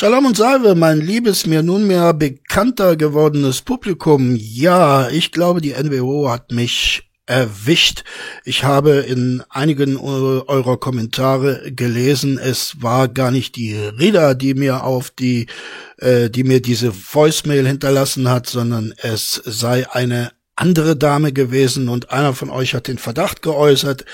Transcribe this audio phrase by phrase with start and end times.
[0.00, 4.36] Shalom und Salve, mein liebes, mir nunmehr bekannter gewordenes Publikum.
[4.36, 8.04] Ja, ich glaube, die NWO hat mich erwischt.
[8.44, 14.84] Ich habe in einigen eurer Kommentare gelesen, es war gar nicht die Reda, die mir
[14.84, 15.48] auf die,
[15.96, 22.12] äh, die mir diese Voicemail hinterlassen hat, sondern es sei eine andere Dame gewesen und
[22.12, 24.04] einer von euch hat den Verdacht geäußert,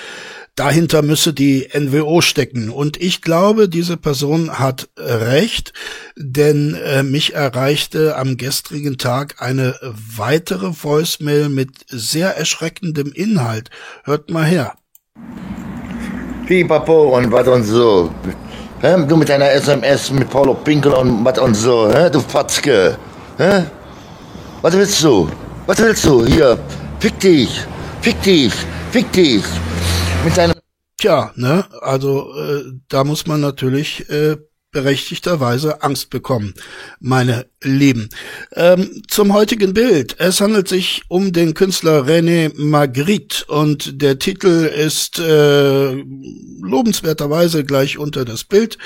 [0.56, 2.70] dahinter müsse die NWO stecken.
[2.70, 5.72] Und ich glaube, diese Person hat recht,
[6.16, 9.74] denn äh, mich erreichte am gestrigen Tag eine
[10.16, 13.70] weitere Voicemail mit sehr erschreckendem Inhalt.
[14.04, 14.74] Hört mal her.
[16.46, 18.14] Pipapo und was und so.
[18.80, 18.96] Hä?
[19.08, 22.10] Du mit deiner SMS mit Paulo Pinkel und was und so, hä?
[22.10, 22.98] du Fatzke.
[23.38, 23.64] Hä?
[24.60, 25.28] Was willst du?
[25.66, 26.26] Was willst du?
[26.26, 26.58] Hier,
[27.00, 27.48] fick dich,
[28.02, 28.52] fick dich,
[28.92, 29.42] fick dich
[30.24, 30.54] mit seinem.
[30.96, 34.36] Tja, ne, also äh, da muss man natürlich äh,
[34.70, 36.54] berechtigterweise Angst bekommen,
[37.00, 38.08] meine Lieben.
[38.52, 40.16] Ähm, zum heutigen Bild.
[40.18, 45.92] Es handelt sich um den Künstler René Magritte und der Titel ist äh,
[46.60, 48.78] lobenswerterweise gleich unter das Bild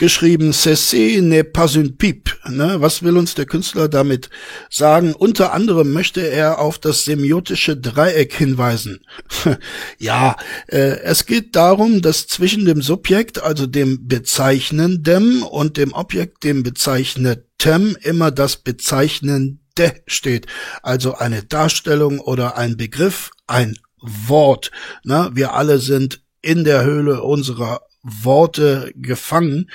[0.00, 0.52] geschrieben.
[0.52, 2.32] Ceci n'est pas une pipe.
[2.48, 2.80] Ne?
[2.80, 4.30] Was will uns der Künstler damit
[4.68, 5.12] sagen?
[5.14, 9.04] Unter anderem möchte er auf das semiotische Dreieck hinweisen.
[9.98, 16.42] ja, äh, es geht darum, dass zwischen dem Subjekt, also dem Bezeichnenden und dem Objekt,
[16.42, 19.58] dem Bezeichneten, Tem immer das Bezeichnende
[20.06, 20.46] steht.
[20.82, 24.70] Also eine Darstellung oder ein Begriff, ein Wort.
[25.04, 29.70] Na, wir alle sind in der Höhle unserer Worte gefangen.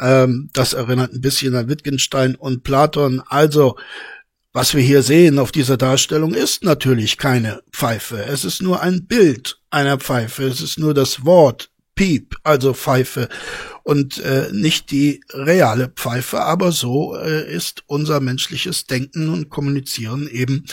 [0.00, 3.22] Ähm, das erinnert ein bisschen an Wittgenstein und Platon.
[3.26, 3.76] Also,
[4.52, 8.24] was wir hier sehen auf dieser Darstellung ist natürlich keine Pfeife.
[8.24, 10.44] Es ist nur ein Bild einer Pfeife.
[10.44, 13.28] Es ist nur das Wort Piep, also Pfeife
[13.88, 20.28] und äh, nicht die reale Pfeife, aber so äh, ist unser menschliches Denken und Kommunizieren
[20.28, 20.66] eben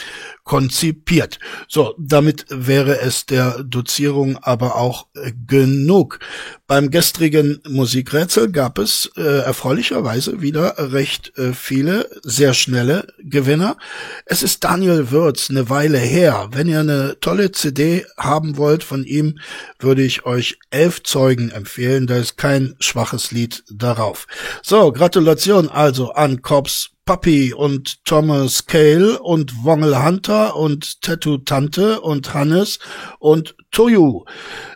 [0.44, 1.38] konzipiert.
[1.66, 6.18] So, damit wäre es der Dozierung aber auch äh, genug.
[6.66, 13.78] Beim gestrigen Musikrätsel gab es äh, erfreulicherweise wieder recht äh, viele, sehr schnelle Gewinner.
[14.26, 16.50] Es ist Daniel Würz eine Weile her.
[16.52, 19.38] Wenn ihr eine tolle CD haben wollt von ihm,
[19.78, 22.06] würde ich euch elf Zeugen empfehlen.
[22.06, 24.26] Da ist kein schwach schwaches Lied darauf.
[24.62, 32.00] So, Gratulation also an Cops Puppy und Thomas Cale und Wongel Hunter und Tattoo Tante
[32.00, 32.80] und Hannes
[33.20, 34.24] und Toyu.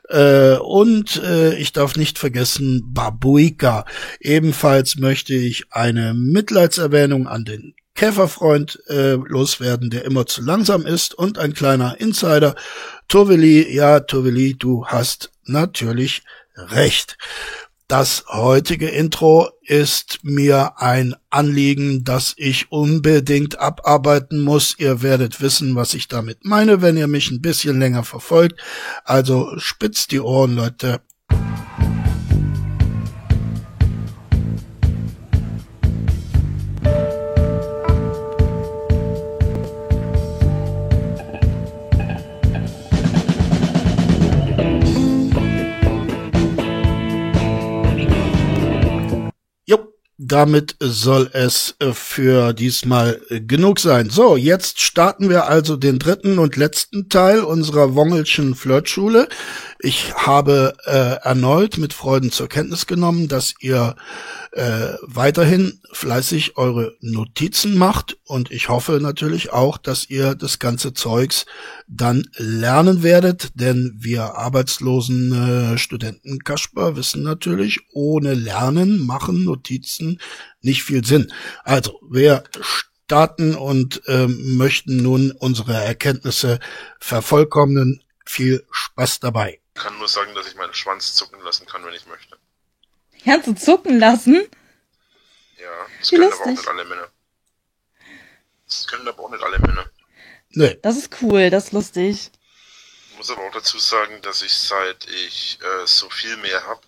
[0.08, 3.84] Äh, und äh, ich darf nicht vergessen Babuika.
[4.20, 11.14] Ebenfalls möchte ich eine Mitleidserwähnung an den Käferfreund äh, loswerden, der immer zu langsam ist
[11.14, 12.54] und ein kleiner Insider.
[13.08, 16.22] Toveli, ja, Toveli, du hast natürlich
[16.56, 17.16] recht.
[17.90, 24.76] Das heutige Intro ist mir ein Anliegen, das ich unbedingt abarbeiten muss.
[24.78, 28.60] Ihr werdet wissen, was ich damit meine, wenn ihr mich ein bisschen länger verfolgt.
[29.02, 31.00] Also spitzt die Ohren, Leute.
[50.30, 54.10] Damit soll es äh, für diesmal äh, genug sein.
[54.10, 59.28] So, jetzt starten wir also den dritten und letzten Teil unserer Wongelschen Flirtschule.
[59.80, 63.96] Ich habe äh, erneut mit Freuden zur Kenntnis genommen, dass ihr
[64.52, 70.92] äh, weiterhin fleißig eure Notizen macht und ich hoffe natürlich auch, dass ihr das ganze
[70.92, 71.46] Zeugs
[71.88, 75.32] dann lernen werdet, denn wir arbeitslosen
[75.74, 80.19] äh, Studenten Kasper wissen natürlich, ohne Lernen machen Notizen
[80.60, 81.32] nicht viel Sinn.
[81.64, 86.60] Also, wer starten und ähm, möchten nun unsere Erkenntnisse
[87.00, 91.94] vervollkommnen, viel Spaß dabei kann nur sagen, dass ich meinen Schwanz zucken lassen kann, wenn
[91.94, 92.38] ich möchte.
[93.24, 94.46] Kannst du zucken lassen?
[95.58, 96.40] Ja, das Wie können lustig.
[96.40, 97.08] aber auch nicht alle Männer.
[98.66, 99.90] Das können aber auch nicht alle Männer.
[100.50, 100.78] Nee.
[100.82, 102.30] Das ist cool, das ist lustig.
[103.10, 106.80] Ich muss aber auch dazu sagen, dass ich seit ich äh, so viel mehr habe,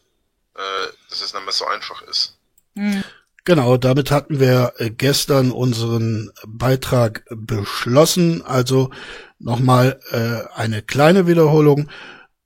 [0.54, 2.38] äh, dass es nicht mehr so einfach ist.
[2.74, 3.04] Hm.
[3.44, 8.42] Genau, damit hatten wir äh, gestern unseren Beitrag beschlossen.
[8.42, 8.90] Also
[9.40, 11.90] nochmal äh, eine kleine Wiederholung.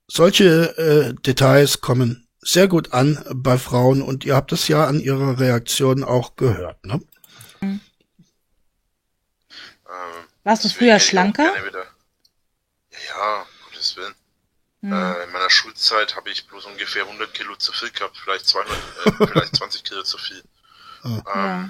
[0.07, 4.99] Solche äh, Details kommen sehr gut an bei Frauen und ihr habt es ja an
[4.99, 7.01] ihrer Reaktion auch gehört, ne?
[7.61, 7.81] Mhm.
[9.85, 11.53] Ähm, Warst du früher schlanker?
[13.09, 14.15] Ja, Gottes Willen.
[14.81, 14.93] Mhm.
[14.93, 18.77] Äh, in meiner Schulzeit habe ich bloß ungefähr 100 Kilo zu viel gehabt, vielleicht 200,
[18.77, 20.41] äh, vielleicht 20 Kilo zu viel.
[21.03, 21.69] Ähm, ja.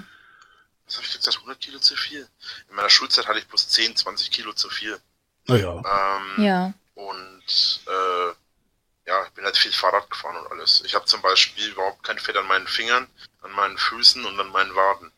[0.86, 1.36] Was habe ich gesagt?
[1.36, 2.26] 100 Kilo zu viel.
[2.68, 4.98] In meiner Schulzeit hatte ich bloß 10, 20 Kilo zu viel.
[5.46, 5.76] Naja.
[5.76, 6.72] Ähm, ja.
[6.94, 8.28] Und äh,
[9.08, 10.82] ja, ich bin halt viel Fahrrad gefahren und alles.
[10.84, 13.06] Ich habe zum Beispiel überhaupt kein Fett an meinen Fingern,
[13.42, 15.12] an meinen Füßen und an meinen Waden.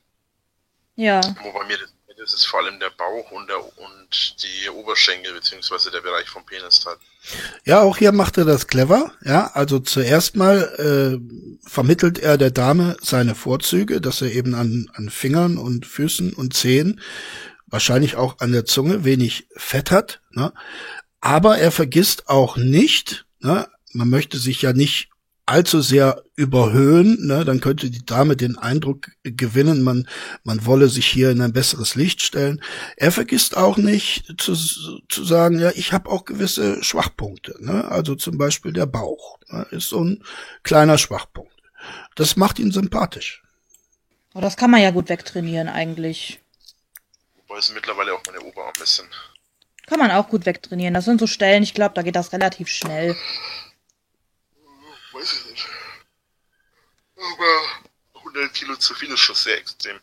[0.97, 1.21] Ja.
[1.43, 1.79] Wo bei mir
[2.22, 6.84] ist vor allem der Bauch und, der, und die Oberschenkel, beziehungsweise der Bereich vom Penis
[6.87, 6.99] halt.
[7.64, 9.12] Ja, auch hier macht er das clever.
[9.25, 14.90] Ja, also zuerst mal äh, vermittelt er der Dame seine Vorzüge, dass er eben an,
[14.94, 17.00] an Fingern und Füßen und Zehen,
[17.67, 20.20] wahrscheinlich auch an der Zunge, wenig Fett hat.
[20.31, 20.52] Ne?
[21.20, 23.69] Aber er vergisst auch nicht, ne?
[23.93, 25.10] man möchte sich ja nicht
[25.50, 30.08] allzu sehr überhöhen, ne, dann könnte die Dame den Eindruck gewinnen, man,
[30.44, 32.62] man wolle sich hier in ein besseres Licht stellen.
[32.97, 37.56] Er vergisst auch nicht zu, zu sagen, ja, ich habe auch gewisse Schwachpunkte.
[37.58, 37.85] Ne?
[37.91, 40.23] Also zum Beispiel der Bauch ne, ist so ein
[40.62, 41.52] kleiner Schwachpunkt.
[42.14, 43.43] Das macht ihn sympathisch.
[44.35, 46.41] Oh, das kann man ja gut wegtrainieren eigentlich.
[47.49, 49.08] Wobei es mittlerweile auch meine Oberarme sind.
[49.87, 50.94] Kann man auch gut wegtrainieren.
[50.94, 53.17] Das sind so Stellen, ich glaube, da geht das relativ schnell
[55.12, 55.67] weiß ich nicht.
[57.17, 59.99] Aber 100 Kilo zu viel ist schon sehr extrem.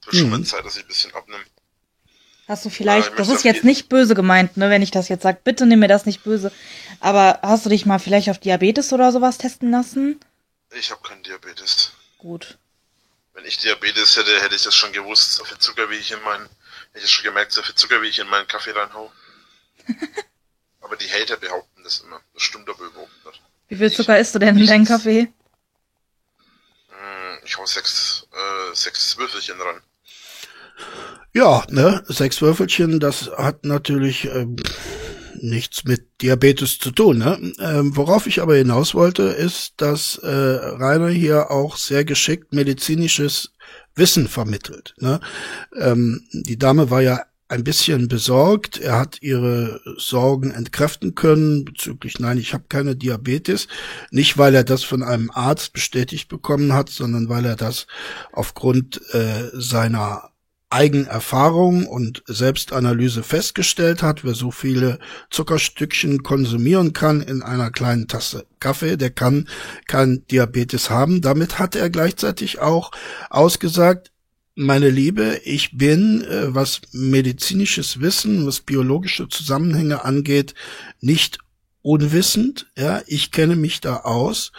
[0.00, 0.44] Es wird schon mal mhm.
[0.44, 1.44] Zeit, dass ich ein bisschen abnehme.
[2.46, 5.22] Hast du vielleicht, ja, das ist jetzt nicht böse gemeint, ne, wenn ich das jetzt
[5.22, 6.52] sage, bitte nimm mir das nicht böse.
[7.00, 10.20] Aber hast du dich mal vielleicht auf Diabetes oder sowas testen lassen?
[10.70, 11.92] Ich habe keinen Diabetes.
[12.18, 12.58] Gut.
[13.32, 16.22] Wenn ich Diabetes hätte, hätte ich das schon gewusst, so viel Zucker wie ich in
[16.22, 16.48] meinen,
[16.92, 19.10] hätte ich schon gemerkt, so viel Zucker wie ich in meinen Kaffee reinhau.
[20.82, 22.20] aber die Hater behaupten das immer.
[22.34, 23.42] Das stimmt aber überhaupt nicht.
[23.68, 25.32] Wie viel Zucker isst du denn in deinem Kaffee?
[26.88, 29.80] Hm, ich hau sechs, äh, sechs Würfelchen dran.
[31.32, 34.56] Ja, ne, sechs Würfelchen, das hat natürlich ähm,
[35.40, 37.18] nichts mit Diabetes zu tun.
[37.18, 37.52] Ne?
[37.58, 43.52] Ähm, worauf ich aber hinaus wollte, ist, dass äh, Rainer hier auch sehr geschickt medizinisches
[43.94, 44.94] Wissen vermittelt.
[44.98, 45.20] Ne?
[45.76, 48.78] Ähm, die Dame war ja ein bisschen besorgt.
[48.78, 53.68] Er hat ihre Sorgen entkräften können bezüglich, nein, ich habe keine Diabetes.
[54.10, 57.86] Nicht, weil er das von einem Arzt bestätigt bekommen hat, sondern weil er das
[58.32, 60.30] aufgrund äh, seiner
[60.74, 64.98] Eigenerfahrung und Selbstanalyse festgestellt hat, wer so viele
[65.30, 69.48] Zuckerstückchen konsumieren kann in einer kleinen Tasse Kaffee, der kann
[69.86, 71.20] kein Diabetes haben.
[71.20, 72.90] Damit hat er gleichzeitig auch
[73.30, 74.10] ausgesagt,
[74.54, 80.54] meine Liebe, ich bin, äh, was medizinisches Wissen, was biologische Zusammenhänge angeht,
[81.00, 81.38] nicht
[81.82, 82.66] unwissend.
[82.76, 84.52] Ja, ich kenne mich da aus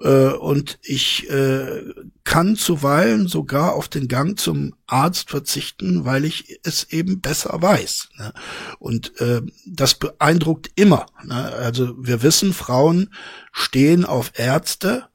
[0.00, 1.82] äh, und ich äh,
[2.22, 8.10] kann zuweilen sogar auf den Gang zum Arzt verzichten, weil ich es eben besser weiß.
[8.18, 8.32] Ne?
[8.78, 11.06] Und äh, das beeindruckt immer.
[11.24, 11.34] Ne?
[11.34, 13.12] Also wir wissen, Frauen
[13.52, 15.06] stehen auf Ärzte.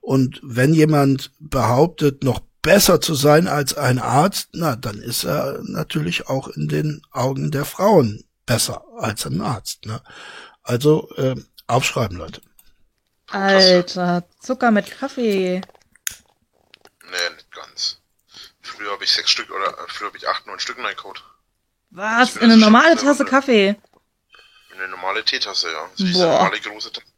[0.00, 5.60] Und wenn jemand behauptet, noch besser zu sein als ein Arzt, na, dann ist er
[5.62, 9.86] natürlich auch in den Augen der Frauen besser als ein Arzt.
[9.86, 10.02] Ne?
[10.62, 12.40] Also äh, aufschreiben, Leute.
[13.30, 15.60] Alter, Zucker mit Kaffee.
[17.04, 18.00] Nee, nicht ganz.
[18.62, 21.20] Früher habe ich sechs Stück oder äh, früher habe ich acht, neun Stück in Code.
[21.90, 22.36] Was?
[22.36, 23.76] In eine normale Tasse Kaffee?
[24.72, 25.88] In eine normale Teetasse, ja.
[25.94, 27.17] So diese normale große Tasse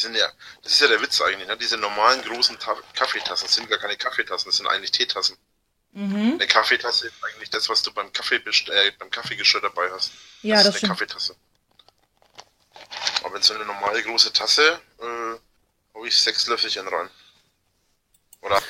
[0.00, 0.28] sind ja,
[0.62, 1.56] das ist ja der Witz eigentlich, ne?
[1.56, 5.36] Diese normalen großen Ta Kaffeetassen sind gar keine Kaffeetassen, das sind eigentlich Teetassen.
[5.92, 6.34] Mhm.
[6.34, 10.12] Eine Kaffeetasse ist eigentlich das, was du beim Kaffee äh, beim Kaffeegeschirr dabei hast.
[10.42, 11.10] Ja, das, das ist eine stimmt.
[11.10, 11.36] Kaffeetasse.
[13.24, 15.04] Aber in so eine normale große Tasse äh,
[15.94, 17.10] habe ich sechs Löffelchen rein.
[18.42, 18.62] Oder?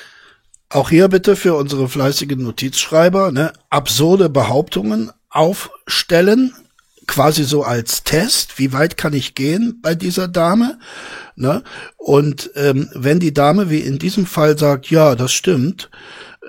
[0.69, 6.55] Auch hier bitte für unsere fleißigen Notizschreiber, ne, absurde Behauptungen aufstellen,
[7.11, 10.79] quasi so als Test, wie weit kann ich gehen bei dieser Dame?
[11.35, 11.61] Ne?
[11.97, 15.91] Und ähm, wenn die Dame wie in diesem Fall sagt, ja, das stimmt,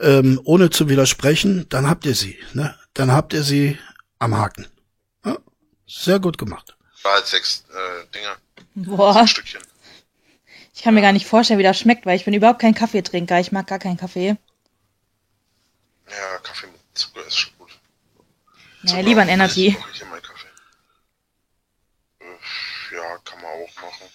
[0.01, 2.39] ähm, ohne zu widersprechen, dann habt ihr sie.
[2.53, 2.77] Ne?
[2.95, 3.77] Dann habt ihr sie
[4.21, 4.69] am Haken.
[5.25, 5.37] Ja?
[5.89, 6.77] Sehr gut gemacht.
[7.03, 8.37] War halt sechs äh, Dinger.
[8.97, 9.15] Boah.
[9.15, 9.63] Sechs Stückchen.
[10.75, 13.41] Ich kann mir gar nicht vorstellen, wie das schmeckt, weil ich bin überhaupt kein Kaffeetrinker.
[13.41, 14.37] Ich mag gar keinen Kaffee.
[16.09, 17.71] Ja, Kaffee mit Zucker ist schon gut.
[18.83, 19.77] Naja, lieber ein Energy.
[19.93, 20.03] Ich
[22.93, 24.07] ja, kann man auch machen.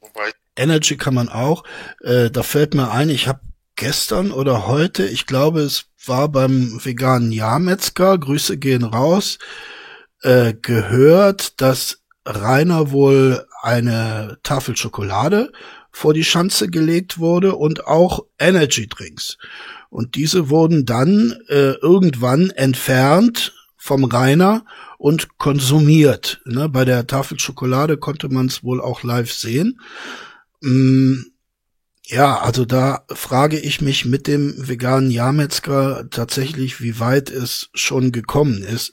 [0.00, 0.32] Wobei.
[0.56, 1.64] Energy kann man auch.
[2.02, 3.40] Äh, da fällt mir ein, ich habe
[3.76, 9.38] gestern oder heute, ich glaube, es war beim veganen Jahrmetzger, Grüße gehen raus,
[10.22, 15.52] äh, gehört, dass Rainer wohl eine Tafel Schokolade
[15.92, 19.38] vor die Schanze gelegt wurde und auch Energy Drinks.
[19.88, 24.64] Und diese wurden dann äh, irgendwann entfernt vom Rainer
[24.98, 26.40] und konsumiert.
[26.44, 26.68] Ne?
[26.68, 29.80] Bei der Tafel Schokolade konnte man es wohl auch live sehen.
[30.60, 31.14] Mm,
[32.08, 38.12] Ja, also da frage ich mich mit dem veganen Jahrmetzger tatsächlich, wie weit es schon
[38.12, 38.92] gekommen ist.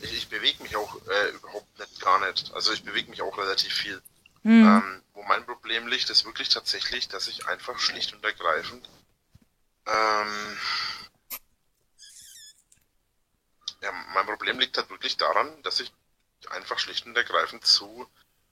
[0.04, 2.52] ich, ich bewege mich auch äh, überhaupt nicht gar nicht.
[2.54, 4.00] Also ich bewege mich auch relativ viel.
[4.44, 4.64] Hm.
[4.64, 8.88] Ähm, wo mein Problem liegt, ist wirklich tatsächlich, dass ich einfach schlicht und ergreifend
[9.86, 10.56] ähm,
[13.82, 15.92] ja, mein Problem liegt halt wirklich daran, dass ich
[16.50, 18.06] einfach schlicht und ergreifend zu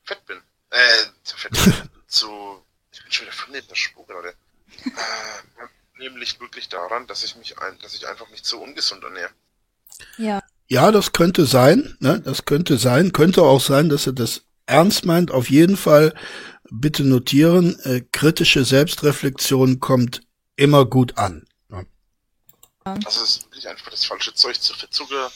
[0.04, 0.38] fett bin.
[0.70, 1.90] Äh, zu fett bin.
[2.06, 2.64] zu.
[2.92, 4.30] Ich bin schon wieder voll in der Spur gerade.
[4.30, 4.90] Äh,
[5.56, 9.04] mein Problem liegt wirklich daran, dass ich mich ein, dass ich einfach mich zu ungesund
[9.04, 9.30] ernähre.
[10.18, 10.42] Ja.
[10.66, 12.20] Ja, das könnte sein, ne?
[12.20, 13.12] Das könnte sein.
[13.12, 15.30] Könnte auch sein, dass er das ernst meint.
[15.30, 16.14] Auf jeden Fall
[16.70, 20.22] bitte notieren, äh, kritische Selbstreflexion kommt
[20.56, 21.46] immer gut an.
[21.70, 21.84] Ja.
[23.04, 25.30] Das ist wirklich einfach das falsche Zeug, zu viel Zucker,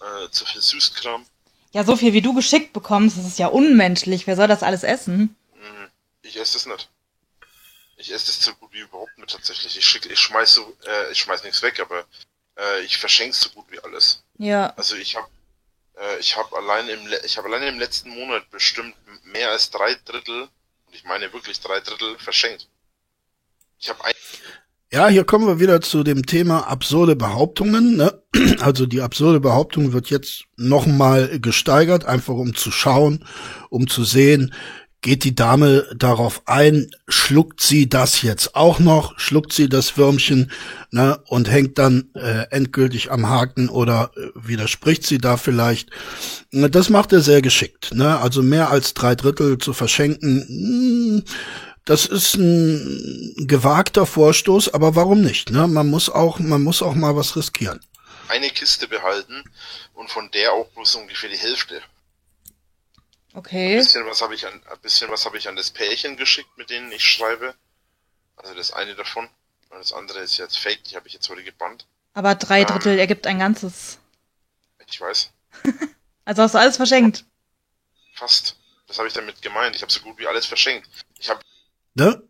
[0.00, 1.24] äh, zu viel Süßkram.
[1.72, 4.26] Ja, so viel wie du geschickt bekommst, das ist ja unmenschlich.
[4.26, 5.36] Wer soll das alles essen?
[5.54, 5.88] Mhm.
[6.22, 6.88] Ich esse es nicht.
[7.96, 9.76] Ich esse es so gut wie überhaupt nicht tatsächlich.
[9.76, 12.04] Ich, schick, ich schmeiß so, äh, ich schmeiß nichts weg, aber
[12.56, 14.22] äh, ich verschenke so gut wie alles.
[14.38, 14.72] Ja.
[14.76, 15.26] Also ich habe
[15.98, 19.94] äh, ich habe allein im ich habe allein im letzten Monat bestimmt mehr als drei
[20.04, 20.42] Drittel,
[20.86, 22.68] und ich meine wirklich drei Drittel verschenkt.
[23.78, 24.14] Ich habe ein
[24.94, 27.96] ja, hier kommen wir wieder zu dem Thema absurde Behauptungen.
[27.96, 28.22] Ne?
[28.60, 33.26] Also die absurde Behauptung wird jetzt nochmal gesteigert, einfach um zu schauen,
[33.70, 34.54] um zu sehen,
[35.04, 40.50] geht die Dame darauf ein, schluckt sie das jetzt auch noch, schluckt sie das Würmchen
[40.90, 45.90] ne, und hängt dann äh, endgültig am Haken oder äh, widerspricht sie da vielleicht.
[46.52, 47.92] Das macht er sehr geschickt.
[47.92, 48.18] Ne?
[48.18, 51.24] Also mehr als drei Drittel zu verschenken, mh, hm,
[51.84, 55.50] das ist ein gewagter Vorstoß, aber warum nicht?
[55.50, 55.68] Ne?
[55.68, 57.78] Man muss auch, man muss auch mal was riskieren.
[58.28, 59.44] Eine Kiste behalten
[59.92, 61.82] und von der auch bloß ungefähr die Hälfte.
[63.34, 63.72] Okay.
[63.72, 66.56] Ein bisschen was habe ich an, ein bisschen was habe ich an das Pärchen geschickt,
[66.56, 67.54] mit denen ich schreibe.
[68.36, 69.28] Also das eine davon.
[69.70, 71.86] Und das andere ist jetzt fake, die habe ich jetzt heute gebannt.
[72.12, 73.98] Aber drei ähm, Drittel ergibt ein ganzes.
[74.88, 75.32] Ich weiß.
[76.24, 77.24] also hast du alles verschenkt?
[78.14, 78.56] Fast.
[78.86, 79.74] Das habe ich damit gemeint.
[79.74, 80.88] Ich habe so gut wie alles verschenkt.
[81.18, 81.40] Ich habe
[81.94, 82.22] ne?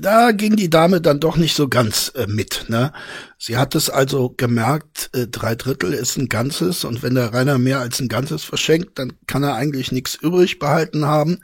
[0.00, 2.66] Da ging die Dame dann doch nicht so ganz äh, mit.
[2.68, 2.92] Ne?
[3.38, 7.58] Sie hat es also gemerkt, äh, drei Drittel ist ein Ganzes und wenn der Rainer
[7.58, 11.38] mehr als ein Ganzes verschenkt, dann kann er eigentlich nichts übrig behalten haben.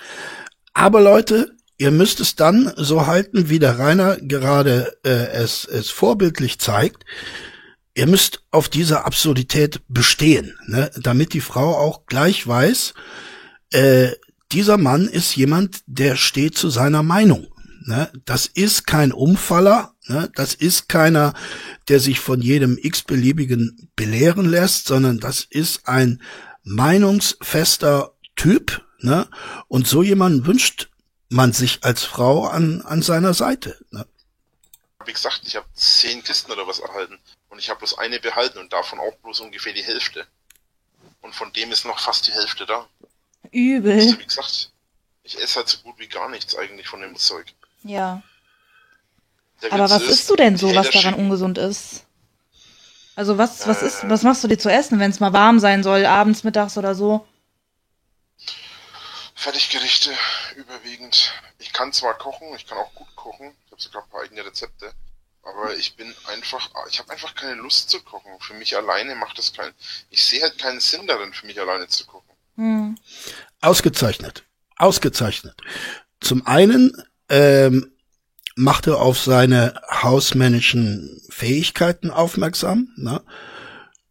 [0.75, 5.91] Aber Leute, ihr müsst es dann so halten, wie der Rainer gerade äh, es, es
[5.91, 7.05] vorbildlich zeigt.
[7.95, 10.91] Ihr müsst auf dieser Absurdität bestehen, ne?
[11.01, 12.95] damit die Frau auch gleich weiß,
[13.73, 14.11] äh,
[14.53, 17.49] dieser Mann ist jemand, der steht zu seiner Meinung.
[17.89, 18.13] Ne?
[18.27, 20.31] Das ist kein Umfaller, ne?
[20.35, 21.33] das ist keiner,
[21.89, 26.23] der sich von jedem x-beliebigen belehren lässt, sondern das ist ein
[26.65, 28.85] meinungsfester Typ.
[28.99, 29.27] Ne?
[29.69, 30.91] Und so jemanden wünscht
[31.31, 33.79] man sich als Frau an, an seiner Seite.
[33.91, 34.07] Ne?
[35.07, 37.19] Wie gesagt, ich habe zehn Kisten oder was erhalten
[37.49, 40.27] und ich habe bloß eine behalten und davon auch bloß ungefähr die Hälfte.
[41.23, 42.87] Und von dem ist noch fast die Hälfte da.
[43.51, 43.95] Übel.
[43.95, 44.73] Also, wie gesagt,
[45.23, 47.47] ich esse halt so gut wie gar nichts eigentlich von dem Zeug.
[47.83, 48.23] Ja.
[49.71, 52.05] Aber was ist, isst du denn so, was daran ungesund ist?
[53.17, 55.59] Also was, was äh, ist, was machst du dir zu essen, wenn es mal warm
[55.59, 57.27] sein soll, abends, mittags oder so?
[59.35, 60.13] Fertiggerichte
[60.57, 61.33] überwiegend.
[61.59, 63.55] Ich kann zwar kochen, ich kann auch gut kochen.
[63.67, 64.93] Ich habe sogar ein paar eigene Rezepte.
[65.43, 68.31] Aber ich bin einfach, ich habe einfach keine Lust zu kochen.
[68.41, 69.75] Für mich alleine macht das keinen.
[70.11, 72.37] Ich sehe halt keinen Sinn darin, für mich alleine zu kochen.
[72.57, 72.99] Hm.
[73.61, 74.45] Ausgezeichnet.
[74.77, 75.57] Ausgezeichnet.
[76.21, 77.93] Zum einen ähm,
[78.57, 82.89] macht er auf seine hausmännischen Fähigkeiten aufmerksam.
[82.97, 83.21] Ne?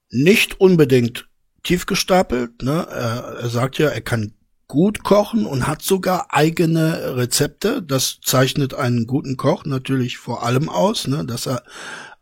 [0.10, 1.28] Nicht unbedingt
[1.64, 2.62] tief gestapelt.
[2.64, 2.88] Ne?
[2.90, 4.34] Er, er sagt ja, er kann
[4.68, 7.82] gut kochen und hat sogar eigene Rezepte.
[7.82, 11.64] Das zeichnet einen guten Koch natürlich vor allem aus, ne, dass er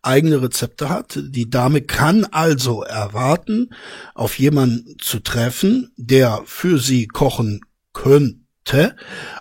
[0.02, 1.20] eigene Rezepte hat.
[1.20, 3.70] Die Dame kann also erwarten,
[4.14, 7.62] auf jemanden zu treffen, der für sie kochen
[7.94, 8.45] könnte.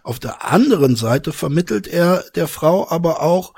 [0.02, 3.54] Auf der anderen Seite vermittelt er der Frau aber auch,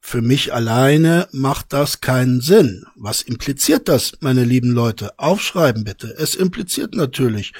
[0.00, 2.86] für mich alleine macht das keinen Sinn.
[2.94, 5.18] Was impliziert das, meine lieben Leute?
[5.18, 6.14] Aufschreiben bitte.
[6.16, 7.52] Es impliziert natürlich,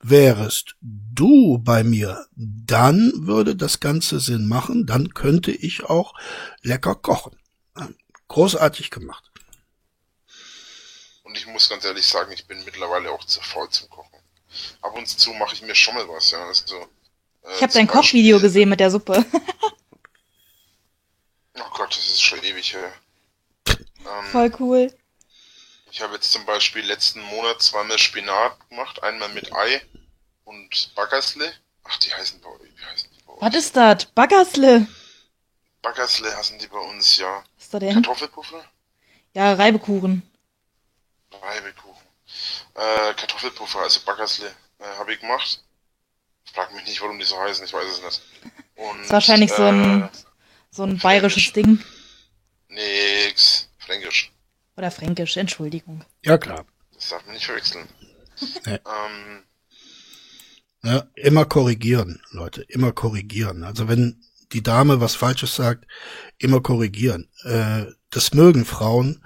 [0.00, 6.14] wärest du bei mir, dann würde das Ganze Sinn machen, dann könnte ich auch
[6.62, 7.38] lecker kochen.
[8.28, 9.30] Großartig gemacht.
[11.22, 14.18] Und ich muss ganz ehrlich sagen, ich bin mittlerweile auch zu faul zum Kochen.
[14.82, 16.46] Ab und zu mache ich mir schon mal was, ja.
[16.46, 16.86] Also,
[17.44, 19.24] äh, ich habe dein Kochvideo gesehen mit der Suppe.
[21.58, 22.92] oh Gott, das ist schon ewig her.
[23.68, 24.94] Ähm, Voll cool.
[25.90, 29.80] Ich habe jetzt zum Beispiel letzten Monat zweimal Spinat gemacht, einmal mit Ei
[30.44, 31.52] und Baggersle.
[31.84, 32.70] Ach, die heißen bei euch.
[32.74, 33.40] Wie heißen die bei euch?
[33.40, 34.04] Was ist das?
[34.06, 34.86] Baggersle?
[35.82, 37.44] Baggersle heißen die bei uns, ja.
[37.56, 37.94] Was ist da denn?
[37.94, 38.64] Kartoffelpuffer?
[39.34, 40.22] Ja, Reibekuchen.
[41.42, 42.02] Reibekuchen.
[42.74, 45.62] Äh, Kartoffelpuffer, also Baggersle, äh, habe ich gemacht.
[46.52, 48.22] Frag mich nicht, warum die so heißen, ich weiß es nicht.
[48.76, 50.08] Und, das ist wahrscheinlich äh, so ein,
[50.70, 51.78] so ein bayerisches Ding.
[52.68, 53.68] Nix.
[53.78, 54.32] Fränkisch.
[54.76, 56.04] Oder Fränkisch, Entschuldigung.
[56.24, 56.64] Ja, klar.
[56.94, 57.88] Das darf man nicht verwechseln.
[58.66, 58.72] Nee.
[58.74, 59.44] Ähm,
[60.82, 63.62] ja, immer korrigieren, Leute, immer korrigieren.
[63.62, 65.86] Also wenn die Dame was Falsches sagt,
[66.38, 67.28] immer korrigieren.
[67.44, 69.24] Äh, das mögen Frauen,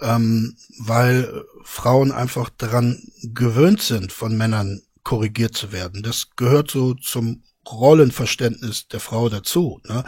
[0.00, 6.02] ähm, weil Frauen einfach daran gewöhnt sind, von Männern korrigiert zu werden.
[6.02, 9.80] Das gehört so zum Rollenverständnis der Frau dazu.
[9.88, 10.04] Ne?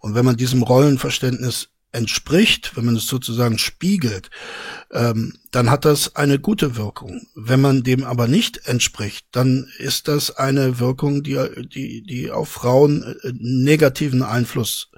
[0.00, 4.30] Und wenn man diesem Rollenverständnis entspricht, wenn man es sozusagen spiegelt,
[4.92, 7.26] ähm, dann hat das eine gute Wirkung.
[7.34, 11.38] Wenn man dem aber nicht entspricht, dann ist das eine Wirkung, die,
[11.72, 14.90] die, die auf Frauen äh, negativen Einfluss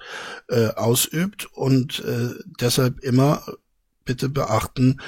[0.49, 3.45] äh, ausübt und äh, deshalb immer
[4.05, 5.01] bitte beachten,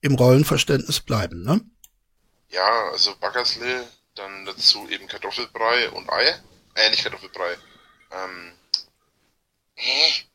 [0.00, 1.42] im Rollenverständnis bleiben.
[1.42, 1.60] Ne?
[2.48, 6.40] Ja, also Backersle, dann dazu eben Kartoffelbrei und Ei.
[6.74, 7.56] Äh, nicht Kartoffelbrei.
[8.10, 8.52] Ähm,
[9.74, 10.26] hä?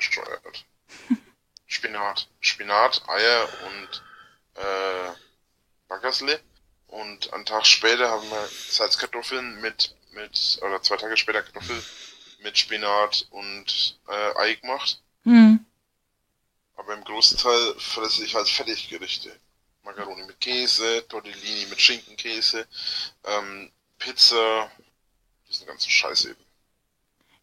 [0.00, 0.64] gesteuert.
[1.66, 2.28] Spinat.
[2.40, 4.02] Spinat, Eier und
[4.54, 5.12] äh,
[5.88, 6.40] Baggersle.
[6.88, 11.82] Und einen Tag später haben wir Salzkartoffeln mit, mit, oder zwei Tage später Kartoffeln
[12.42, 15.00] mit Spinat und äh, Ei gemacht.
[15.24, 15.64] Mhm.
[16.76, 19.38] Aber im großen Teil fresse ich halt Fertiggerichte.
[19.90, 22.66] Macaroni mit Käse, Tortellini mit Schinkenkäse,
[23.24, 24.70] ähm, Pizza,
[25.48, 26.44] diesen ganzen Scheiß eben.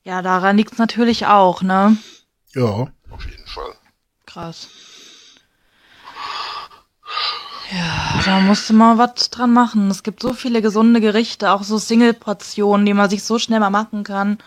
[0.03, 1.97] Ja, daran liegt's natürlich auch, ne?
[2.53, 2.88] Ja.
[3.10, 3.75] Auf jeden Fall.
[4.25, 4.67] Krass.
[7.71, 9.91] Ja, da musst du mal was dran machen.
[9.91, 13.69] Es gibt so viele gesunde Gerichte, auch so Single-Portionen, die man sich so schnell mal
[13.69, 14.41] machen kann.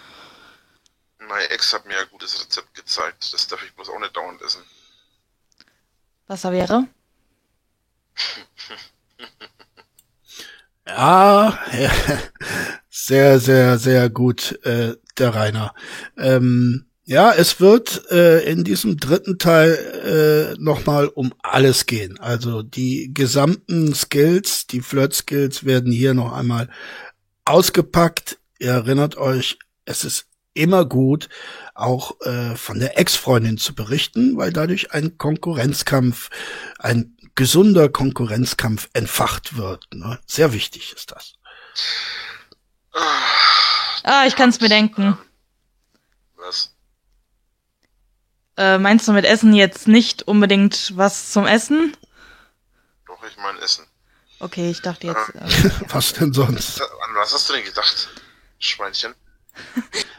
[1.18, 3.32] Meine Ex hat mir ein gutes Rezept gezeigt.
[3.34, 4.62] Das darf ich bloß auch nicht dauernd essen.
[6.26, 6.86] Was da wäre?
[10.86, 11.58] Ja,
[12.88, 15.74] sehr, sehr, sehr gut, äh, der Rainer.
[16.16, 22.20] Ähm, ja, es wird äh, in diesem dritten Teil äh, nochmal um alles gehen.
[22.20, 26.68] Also die gesamten Skills, die Flirt-Skills werden hier noch einmal
[27.44, 28.38] ausgepackt.
[28.60, 31.28] Ihr erinnert euch, es ist immer gut,
[31.74, 36.30] auch äh, von der Ex-Freundin zu berichten, weil dadurch ein Konkurrenzkampf,
[36.78, 39.86] ein gesunder Konkurrenzkampf entfacht wird.
[39.92, 40.18] Ne?
[40.26, 41.34] Sehr wichtig ist das.
[44.02, 45.18] Ah, ich kann es mir denken.
[46.36, 46.74] Was?
[48.56, 51.96] Äh, meinst du mit Essen jetzt nicht unbedingt was zum Essen?
[53.06, 53.86] Doch, ich meine Essen.
[54.38, 55.34] Okay, ich dachte jetzt.
[55.34, 56.80] Äh, was denn sonst?
[56.80, 58.08] An was hast du denn gedacht,
[58.58, 59.14] Schweinchen?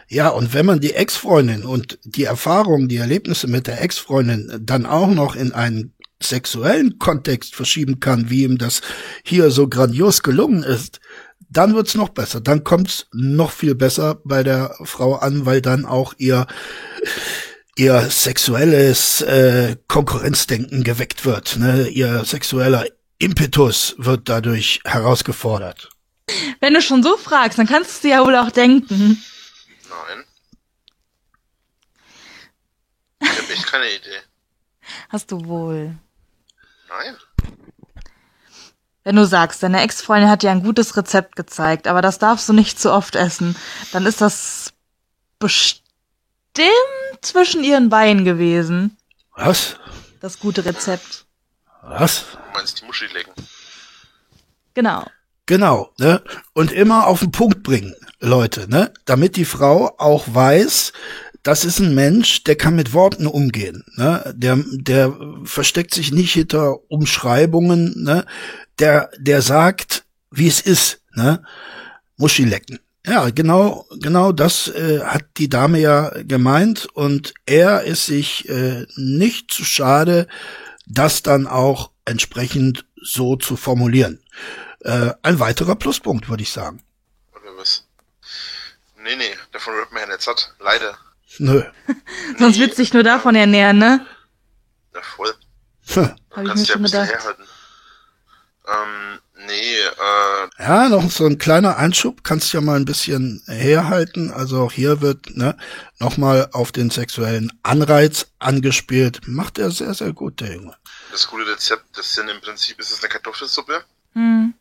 [0.08, 4.86] Ja, und wenn man die Ex-Freundin und die Erfahrungen, die Erlebnisse mit der Ex-Freundin dann
[4.86, 8.82] auch noch in einen sexuellen Kontext verschieben kann, wie ihm das
[9.24, 11.00] hier so grandios gelungen ist,
[11.50, 12.40] dann wird's noch besser.
[12.40, 16.48] Dann kommt's noch viel besser bei der Frau an, weil dann auch ihr
[17.76, 21.58] ihr sexuelles äh, Konkurrenzdenken geweckt wird.
[21.58, 21.88] Ne?
[21.88, 22.86] Ihr sexueller
[23.18, 25.90] Impetus wird dadurch herausgefordert.
[26.60, 29.24] Wenn du schon so fragst, dann kannst du es dir ja wohl auch denken.
[29.90, 30.24] Nein.
[33.22, 34.20] Ich habe echt keine Idee.
[35.10, 35.98] Hast du wohl.
[36.92, 37.16] Nein.
[39.04, 42.54] Wenn du sagst, deine Ex-Freundin hat dir ein gutes Rezept gezeigt, aber das darfst du
[42.54, 43.56] nicht zu oft essen,
[43.94, 44.74] dann ist das
[45.40, 45.82] bestimmt
[47.22, 48.98] zwischen ihren Beinen gewesen.
[49.36, 49.78] Was?
[50.20, 51.26] Das gute Rezept.
[51.82, 52.26] Was?
[52.32, 53.34] Du meinst die Muschi lecken.
[54.74, 55.06] Genau.
[55.48, 56.22] Genau, ne?
[56.54, 58.94] Und immer auf den Punkt bringen, Leute, ne?
[59.06, 60.94] Damit die Frau auch weiß,
[61.44, 64.34] das ist ein Mensch, der kann mit Worten umgehen, ne?
[64.36, 68.26] Der, der versteckt sich nicht hinter Umschreibungen, ne?
[68.80, 71.44] Der, der sagt, wie es ist, ne?
[72.18, 72.80] Muschi lecken.
[73.06, 78.86] Ja, genau, genau das äh, hat die Dame ja gemeint und er ist sich äh,
[78.96, 80.28] nicht zu schade,
[80.86, 84.20] das dann auch entsprechend so zu formulieren.
[84.82, 86.84] Äh, ein weiterer Pluspunkt, würde ich sagen.
[89.04, 90.54] Nee, nee, davon wird man ja nicht satt.
[90.60, 90.96] Leider.
[91.40, 91.64] Nö.
[92.38, 92.62] Sonst nee.
[92.62, 94.06] wird sich nur davon ernähren, ne?
[94.94, 95.34] Ja, voll.
[95.88, 96.16] Hm.
[96.36, 97.44] Man kann ja ein bisschen herhalten.
[98.68, 100.50] Ähm, nee, äh.
[100.60, 104.32] Ja, noch so ein kleiner Einschub, kannst ja mal ein bisschen herhalten.
[104.32, 105.58] Also auch hier wird ne,
[106.00, 109.22] nochmal auf den sexuellen Anreiz angespielt.
[109.28, 110.76] Macht er sehr, sehr gut, der Junge.
[111.12, 113.84] Das gute Rezept, das sind im Prinzip, ist es eine Kartoffelsuppe.
[114.14, 114.54] Hm.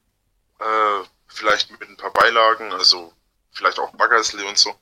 [0.59, 3.12] Äh, vielleicht mit ein paar Beilagen, also
[3.52, 4.74] vielleicht auch Baggersli und so.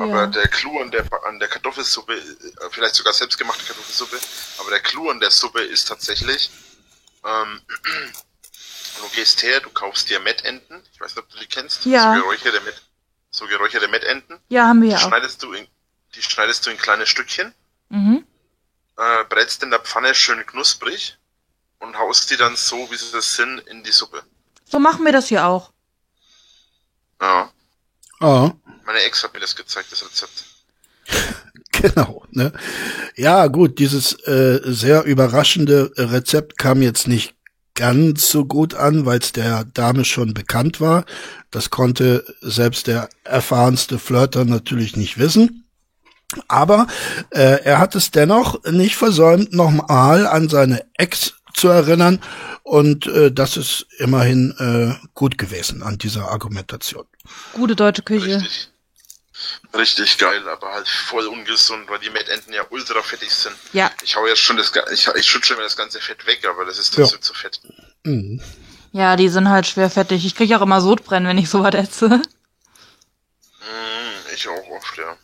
[0.00, 0.26] Aber ja.
[0.28, 4.18] der Clou an der, an der Kartoffelsuppe, äh, vielleicht sogar selbstgemachte Kartoffelsuppe,
[4.58, 6.50] aber der Clou an der Suppe ist tatsächlich,
[7.22, 7.60] ähm,
[8.98, 12.14] du gehst her, du kaufst dir Mettenten, ich weiß nicht, ob du die kennst, ja.
[12.14, 12.82] so geräucherte, Met,
[13.30, 14.38] so geräucherte Mettenten.
[14.48, 15.08] Ja, haben wir ja auch.
[15.08, 15.68] Schneidest du in,
[16.14, 17.54] die schneidest du in kleine Stückchen,
[17.90, 18.24] mhm.
[18.96, 21.18] äh, brätst in der Pfanne schön knusprig
[21.78, 24.22] und haust die dann so, wie sie sind, in die Suppe.
[24.64, 25.72] So machen wir das hier auch.
[27.20, 27.52] Ja.
[28.20, 28.50] Ah.
[28.90, 30.44] Meine Ex hat mir das gezeigt, das Rezept.
[31.72, 32.52] Genau, ne?
[33.16, 37.36] Ja, gut, dieses äh, sehr überraschende Rezept kam jetzt nicht
[37.74, 41.06] ganz so gut an, weil es der Dame schon bekannt war.
[41.52, 45.64] Das konnte selbst der erfahrenste Flirter natürlich nicht wissen.
[46.48, 46.88] Aber
[47.30, 52.20] äh, er hat es dennoch nicht versäumt, nochmal an seine Ex zu erinnern.
[52.62, 57.06] Und äh, das ist immerhin äh, gut gewesen an dieser Argumentation.
[57.52, 58.36] Gute deutsche Küche.
[58.36, 58.69] Richtig,
[59.74, 63.56] richtig geil, aber halt voll ungesund, weil die Mettenten ja ultra fettig sind.
[63.72, 63.90] Ja.
[64.02, 66.78] Ich hau jetzt schon das, ich, ich schüttle mir das ganze Fett weg, aber das
[66.78, 67.22] ist trotzdem ja.
[67.22, 67.60] zu fett.
[68.04, 68.42] Mhm.
[68.92, 70.24] Ja, die sind halt schwer fettig.
[70.24, 72.08] Ich krieg auch immer Sodbrennen, wenn ich so was esse.
[72.08, 72.22] Mm,
[74.34, 75.16] ich auch oft, ja.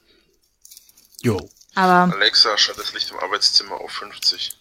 [1.22, 1.50] Jo.
[1.74, 2.14] Aber.
[2.14, 4.56] Alexa, schalt das Licht im Arbeitszimmer auf 50.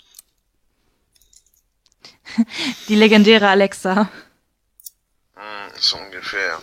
[2.87, 4.09] Die legendäre Alexa.
[5.35, 6.61] Hm, so ungefähr.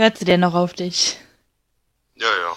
[0.00, 1.18] Hört sie denn noch auf dich?
[2.14, 2.56] Ja, ja.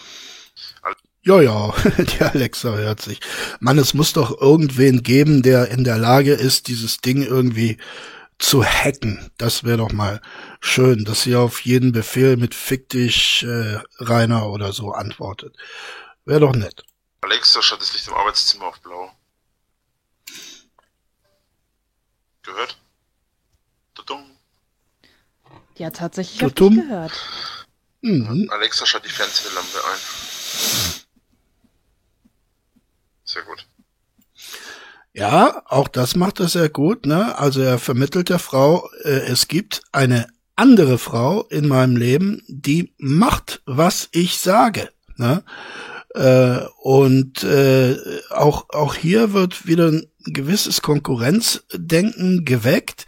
[1.23, 3.19] Ja, ja, die Alexa hört sich.
[3.59, 7.79] Mann, es muss doch irgendwen geben, der in der Lage ist, dieses Ding irgendwie
[8.39, 9.29] zu hacken.
[9.37, 10.21] Das wäre doch mal
[10.61, 15.57] schön, dass sie auf jeden Befehl mit Fick dich, äh, Rainer oder so antwortet.
[16.23, 16.85] Wäre doch nett.
[17.23, 19.11] Alexa, schaut das Licht im Arbeitszimmer auf blau.
[22.43, 22.77] Gehört?
[25.79, 27.13] Hat tatsächlich auf dich gehört.
[28.01, 28.49] Mhm.
[28.51, 29.99] Alexa, schalt die Fernsehlampe ein.
[33.23, 33.65] Sehr gut.
[35.13, 37.05] Ja, auch das macht er sehr gut.
[37.05, 37.37] Ne?
[37.37, 42.93] Also er vermittelt der Frau, äh, es gibt eine andere Frau in meinem Leben, die
[42.97, 44.89] macht, was ich sage.
[45.15, 45.43] Ne?
[46.15, 47.97] Äh, und äh,
[48.31, 53.05] auch, auch hier wird wieder ein gewisses Konkurrenzdenken geweckt.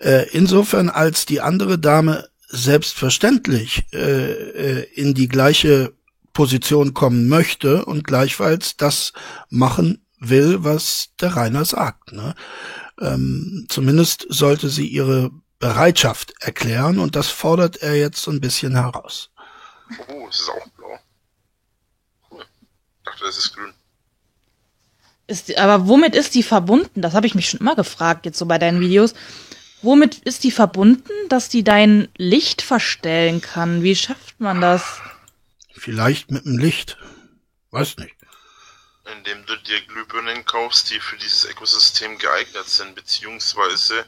[0.00, 5.92] Äh, insofern als die andere Dame selbstverständlich äh, äh, in die gleiche
[6.32, 9.12] Position kommen möchte und gleichfalls das
[9.50, 12.12] machen will, was der Rainer sagt.
[12.12, 12.34] Ne?
[13.00, 18.74] Ähm, zumindest sollte sie ihre Bereitschaft erklären und das fordert er jetzt so ein bisschen
[18.74, 19.30] heraus.
[20.08, 20.74] Oh, es ist auch
[23.14, 23.72] dachte, das ist grün.
[25.26, 27.00] Ist, aber womit ist die verbunden?
[27.00, 29.14] Das habe ich mich schon immer gefragt, jetzt so bei deinen Videos.
[29.84, 33.82] Womit ist die verbunden, dass die dein Licht verstellen kann?
[33.82, 35.00] Wie schafft man das?
[35.72, 36.96] Vielleicht mit dem Licht.
[37.70, 38.14] Weiß nicht.
[39.18, 44.06] Indem du dir Glühbirnen kaufst, die für dieses Ökosystem geeignet sind, beziehungsweise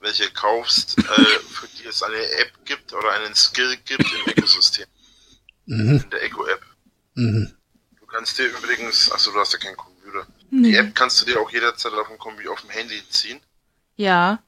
[0.00, 1.02] welche kaufst, äh,
[1.50, 4.86] für die es eine App gibt oder einen Skill gibt im Ökosystem.
[5.66, 6.00] Mhm.
[6.02, 6.64] In der Eco-App.
[7.14, 7.54] Mhm
[8.08, 10.26] kannst dir übrigens, achso, du hast ja keinen Computer.
[10.50, 10.70] Nee.
[10.70, 13.40] Die App kannst du dir auch jederzeit auf dem Computer, auf dem Handy ziehen.
[13.96, 14.42] Ja.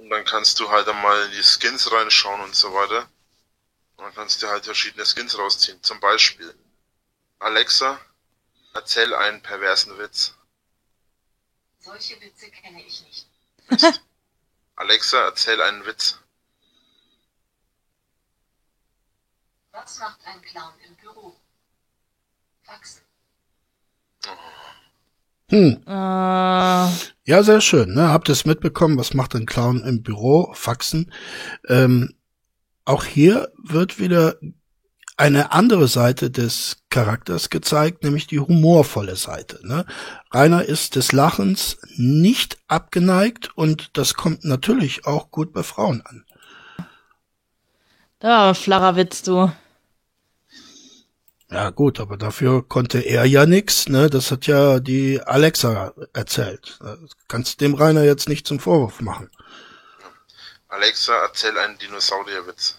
[0.00, 3.02] Und dann kannst du halt einmal in die Skins reinschauen und so weiter.
[3.96, 5.82] Und dann kannst du halt verschiedene Skins rausziehen.
[5.82, 6.54] Zum Beispiel,
[7.38, 8.00] Alexa,
[8.72, 10.34] erzähl einen perversen Witz.
[11.78, 13.26] Solche Witze kenne ich nicht.
[14.76, 16.18] Alexa, erzähl einen Witz.
[19.72, 21.38] Was macht ein Clown im Büro?
[22.70, 23.02] wachsen.
[25.50, 25.82] Hm.
[25.86, 27.94] Äh, Ja, sehr schön.
[27.94, 28.08] Ne?
[28.08, 28.98] Habt ihr es mitbekommen?
[28.98, 30.52] Was macht ein Clown im Büro?
[30.54, 31.12] Faxen.
[31.68, 32.14] Ähm,
[32.84, 34.36] auch hier wird wieder
[35.16, 39.60] eine andere Seite des Charakters gezeigt, nämlich die humorvolle Seite.
[39.62, 39.84] Ne?
[40.32, 46.24] Rainer ist des Lachens nicht abgeneigt und das kommt natürlich auch gut bei Frauen an.
[48.18, 49.52] da flacher Witz, du.
[51.50, 53.88] Ja gut, aber dafür konnte er ja nix.
[53.88, 54.08] Ne?
[54.08, 56.78] Das hat ja die Alexa erzählt.
[56.80, 59.28] Das kannst dem Rainer jetzt nicht zum Vorwurf machen.
[60.68, 62.78] Alexa, erzähl einen Dinosaurierwitz.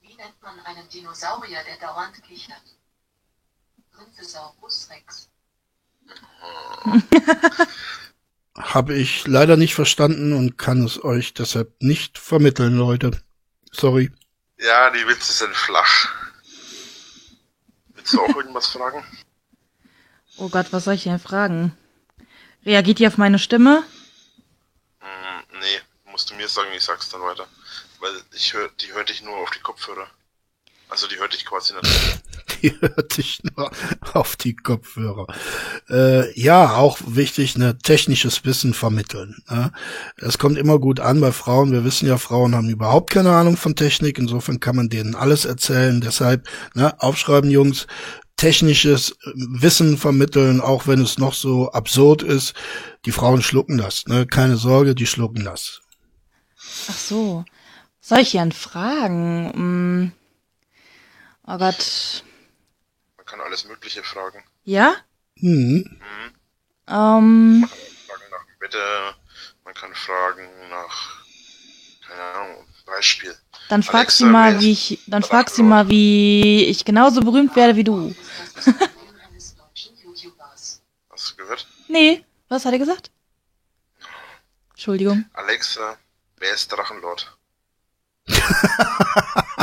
[0.00, 2.62] Wie nennt man einen Dinosaurier, der dauernd kichert?
[3.92, 5.28] Brontosaurus Rex.
[8.56, 13.22] Habe ich leider nicht verstanden und kann es euch deshalb nicht vermitteln, Leute.
[13.70, 14.10] Sorry.
[14.62, 16.08] Ja, die Witze sind flach.
[17.94, 19.04] Willst du auch irgendwas fragen?
[20.36, 21.76] Oh Gott, was soll ich denn fragen?
[22.64, 23.82] Reagiert ihr auf meine Stimme?
[25.00, 25.80] Hm, nee,
[26.12, 27.48] musst du mir sagen, ich sag's dann weiter.
[27.98, 30.08] Weil ich hör, die hört dich nur auf die Kopfhörer.
[30.92, 32.20] Also die hört dich quasi nicht.
[32.62, 33.72] Die hört dich nur
[34.12, 35.26] auf die Kopfhörer.
[35.88, 39.42] Äh, ja, auch wichtig, ne, technisches Wissen vermitteln.
[39.48, 39.72] Ne?
[40.18, 41.72] Es kommt immer gut an bei Frauen.
[41.72, 44.18] Wir wissen ja, Frauen haben überhaupt keine Ahnung von Technik.
[44.18, 46.02] Insofern kann man denen alles erzählen.
[46.02, 47.86] Deshalb, ne, aufschreiben, Jungs,
[48.36, 52.52] technisches Wissen vermitteln, auch wenn es noch so absurd ist.
[53.06, 54.04] Die Frauen schlucken das.
[54.06, 54.26] Ne?
[54.26, 55.80] Keine Sorge, die schlucken das.
[56.88, 57.44] Ach so.
[58.00, 59.52] Soll ich denn fragen?
[59.54, 60.12] Hm.
[61.52, 62.24] Oh Gott.
[63.18, 64.42] Man kann alles Mögliche fragen.
[64.64, 64.96] Ja?
[65.38, 66.00] Hm.
[66.88, 69.14] Ähm, Fragen nach dem Wetter,
[69.62, 71.22] man kann fragen nach,
[72.08, 73.36] keine Ahnung, Beispiel.
[73.68, 77.54] dann frag Alexa, sie mal, wie ich, dann frag sie mal, wie ich genauso berühmt
[77.54, 78.14] werde wie du.
[78.54, 80.80] Das ist das Problem eines deutschen YouTubers.
[81.10, 81.66] Hast du gehört?
[81.86, 83.10] Nee, was hat er gesagt?
[84.70, 85.26] Entschuldigung.
[85.34, 85.98] Alexa,
[86.38, 87.36] wer ist Drachenlord?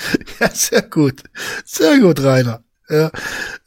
[0.40, 1.22] Ja, sehr gut.
[1.64, 2.62] Sehr gut, Rainer.
[2.90, 3.12] Ja,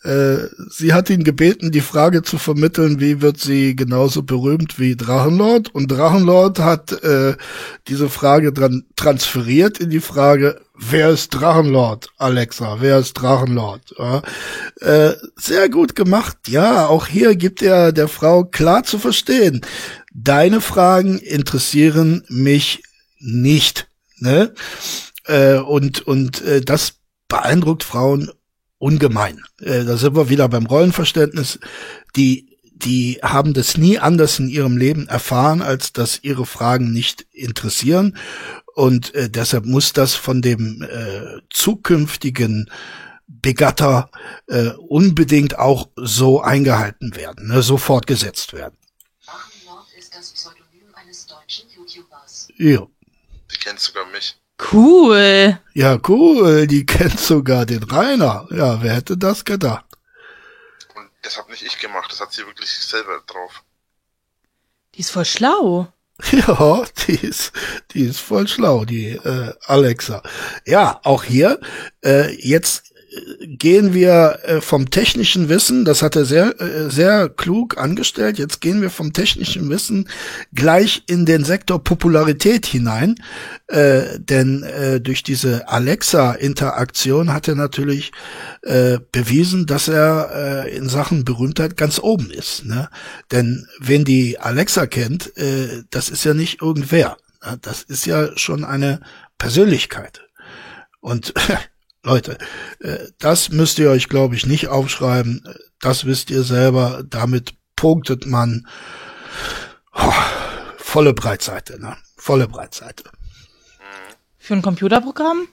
[0.04, 4.98] äh, sie hat ihn gebeten, die Frage zu vermitteln, wie wird sie genauso berühmt wie
[4.98, 5.74] Drachenlord?
[5.74, 7.36] Und Drachenlord hat äh,
[7.88, 12.82] diese Frage dran transferiert in die Frage, wer ist Drachenlord, Alexa?
[12.82, 13.96] Wer ist Drachenlord?
[13.98, 14.24] Ja,
[14.82, 16.38] äh, sehr gut gemacht.
[16.50, 19.62] Ja, auch hier gibt er der Frau klar zu verstehen.
[20.14, 22.84] Deine Fragen interessieren mich
[23.20, 23.88] nicht.
[24.20, 24.54] Ne?
[25.26, 26.96] Äh, und und äh, das
[27.28, 28.32] beeindruckt Frauen
[28.78, 29.44] ungemein.
[29.62, 31.60] Äh, da sind wir wieder beim Rollenverständnis.
[32.16, 37.26] Die die haben das nie anders in ihrem Leben erfahren, als dass ihre Fragen nicht
[37.32, 38.18] interessieren.
[38.76, 42.70] Und äh, deshalb muss das von dem äh, zukünftigen
[43.28, 44.10] Begatter
[44.48, 48.78] äh, unbedingt auch so eingehalten werden, ne, so fortgesetzt werden.
[49.26, 52.50] Drachenlord ist das Pseudonym eines deutschen YouTubers.
[52.58, 52.86] Ja.
[53.52, 54.36] Die kennt sogar mich.
[54.60, 55.60] Cool.
[55.74, 58.48] Ja, cool, die kennt sogar den Rainer.
[58.52, 59.86] Ja, wer hätte das gedacht?
[60.96, 63.64] Und das hab nicht ich gemacht, das hat sie wirklich selber drauf.
[64.96, 65.88] Die ist voll schlau.
[66.32, 67.52] Ja, die ist,
[67.92, 70.22] die ist voll schlau, die äh, Alexa.
[70.66, 71.60] Ja, auch hier,
[72.06, 72.93] äh, jetzt
[73.42, 78.62] gehen wir äh, vom technischen Wissen, das hat er sehr, äh, sehr klug angestellt, jetzt
[78.62, 80.10] gehen wir vom technischen Wissen
[80.54, 83.16] gleich in den Sektor Popularität hinein,
[83.68, 88.12] äh, denn äh, durch diese Alexa-Interaktion hat er natürlich
[88.62, 92.66] äh, bewiesen, dass er äh, in Sachen Berühmtheit ganz oben ist.
[92.66, 92.90] Ne?
[93.32, 95.32] Denn wen die Alexa kennt,
[95.90, 97.18] das ist ja nicht irgendwer.
[97.46, 97.58] Ne?
[97.62, 99.00] Das ist ja schon eine
[99.38, 100.22] Persönlichkeit.
[101.02, 101.34] Und
[102.04, 102.38] Leute,
[102.80, 105.44] äh, das müsst ihr euch, glaube ich, nicht aufschreiben.
[105.80, 107.04] Das wisst ihr selber.
[107.06, 108.68] Damit punktet man
[109.94, 110.14] oh,
[110.78, 111.98] volle Breitseite, ne?
[112.18, 113.06] Volle Breitseite.
[114.38, 115.48] Für ein Computerprogramm?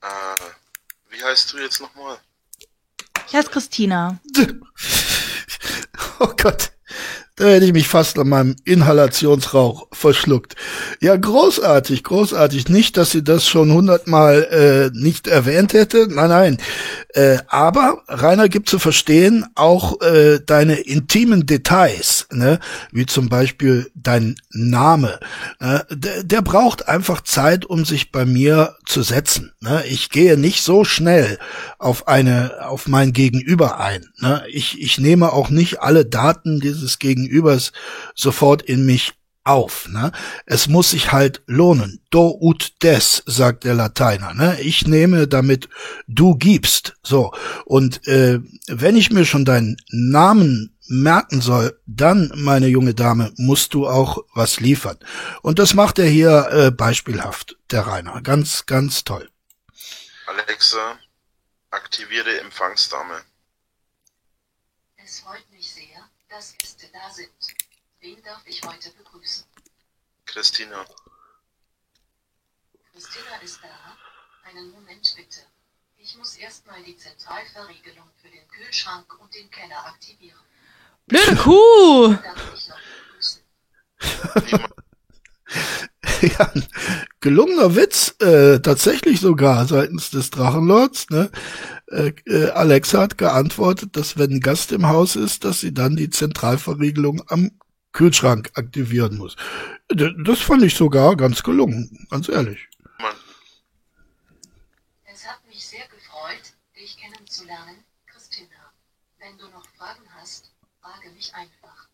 [0.00, 0.06] Äh,
[1.10, 2.18] wie heißt du jetzt nochmal?
[3.28, 4.18] Ich heiße Christina.
[6.20, 6.72] Oh Gott,
[7.36, 10.54] da hätte ich mich fast an meinem Inhalationsrauch verschluckt.
[11.00, 12.68] Ja, großartig, großartig.
[12.68, 14.44] Nicht, dass sie das schon hundertmal
[14.94, 16.06] äh, nicht erwähnt hätte.
[16.08, 16.58] Nein, nein.
[17.08, 22.60] Äh, aber Rainer gibt zu verstehen, auch äh, deine intimen Details, ne,
[22.92, 25.18] wie zum Beispiel dein Name,
[25.58, 29.52] äh, der, der braucht einfach Zeit, um sich bei mir zu setzen.
[29.60, 29.82] Ne?
[29.88, 31.38] Ich gehe nicht so schnell
[31.78, 34.06] auf eine, auf mein Gegenüber ein.
[34.18, 34.44] Ne?
[34.48, 37.72] Ich, ich nehme auch nicht alle Daten dieses Gegenübers
[38.14, 39.88] sofort in mich auf.
[39.88, 40.12] Ne?
[40.46, 42.00] Es muss sich halt lohnen.
[42.10, 44.32] Do ut des, sagt der Lateiner.
[44.34, 44.58] Ne?
[44.60, 45.68] Ich nehme, damit
[46.06, 46.96] du gibst.
[47.02, 47.32] So.
[47.66, 53.74] Und äh, wenn ich mir schon deinen Namen merken soll, dann, meine junge Dame, musst
[53.74, 54.98] du auch was liefern.
[55.42, 58.20] Und das macht er hier äh, beispielhaft, der Rainer.
[58.22, 59.30] Ganz, ganz toll.
[60.26, 60.98] Alexa,
[61.70, 63.22] aktiviere Empfangsdame.
[64.96, 67.30] Es freut mich sehr, dass Gäste da sind.
[68.00, 69.44] Wen darf ich heute begrüßen?
[70.26, 70.86] Christina.
[72.92, 73.96] Christina ist da.
[74.44, 75.40] Einen Moment bitte.
[75.98, 80.40] Ich muss erstmal die Zentralverriegelung für den Kühlschrank und den Keller aktivieren.
[81.06, 82.14] Blöde Kuh!
[82.14, 83.42] Darf ich noch begrüßen?
[86.38, 86.64] ja, ein
[87.20, 91.10] gelungener Witz, äh, tatsächlich sogar seitens des Drachenlords.
[91.10, 91.30] Ne?
[91.88, 95.96] Äh, äh, Alexa hat geantwortet, dass wenn ein Gast im Haus ist, dass sie dann
[95.96, 97.58] die Zentralverriegelung am
[97.92, 99.36] Kühlschrank aktivieren muss.
[99.92, 102.68] D das fand ich sogar ganz gelungen, ganz ehrlich.
[102.98, 103.14] Mann,
[105.04, 108.72] Es hat mich sehr gefreut, dich kennenzulernen, Christina.
[109.18, 111.88] Wenn du noch Fragen hast, frage mich einfach.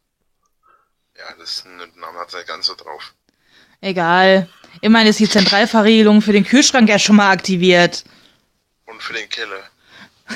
[1.17, 3.15] ja, das Name hat er ganz so drauf.
[3.81, 4.49] Egal.
[4.81, 8.05] Immerhin ist die Zentralverriegelung für den Kühlschrank ja schon mal aktiviert.
[8.87, 9.71] Und für den Keller.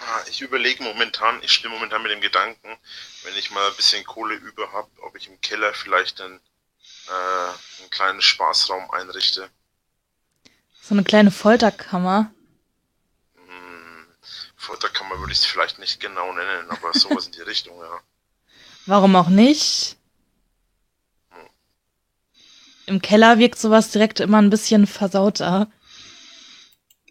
[0.00, 2.76] ah, ich überlege momentan, ich spiele momentan mit dem Gedanken,
[3.24, 6.40] wenn ich mal ein bisschen Kohle über habe, ob ich im Keller vielleicht einen,
[7.08, 9.48] äh, einen kleinen Spaßraum einrichte.
[10.82, 12.30] So eine kleine Folterkammer.
[14.66, 18.00] Folterkammer würde ich es vielleicht nicht genau nennen, aber sowas in die Richtung, ja.
[18.86, 19.95] Warum auch nicht?
[22.86, 25.68] Im Keller wirkt sowas direkt immer ein bisschen versauter.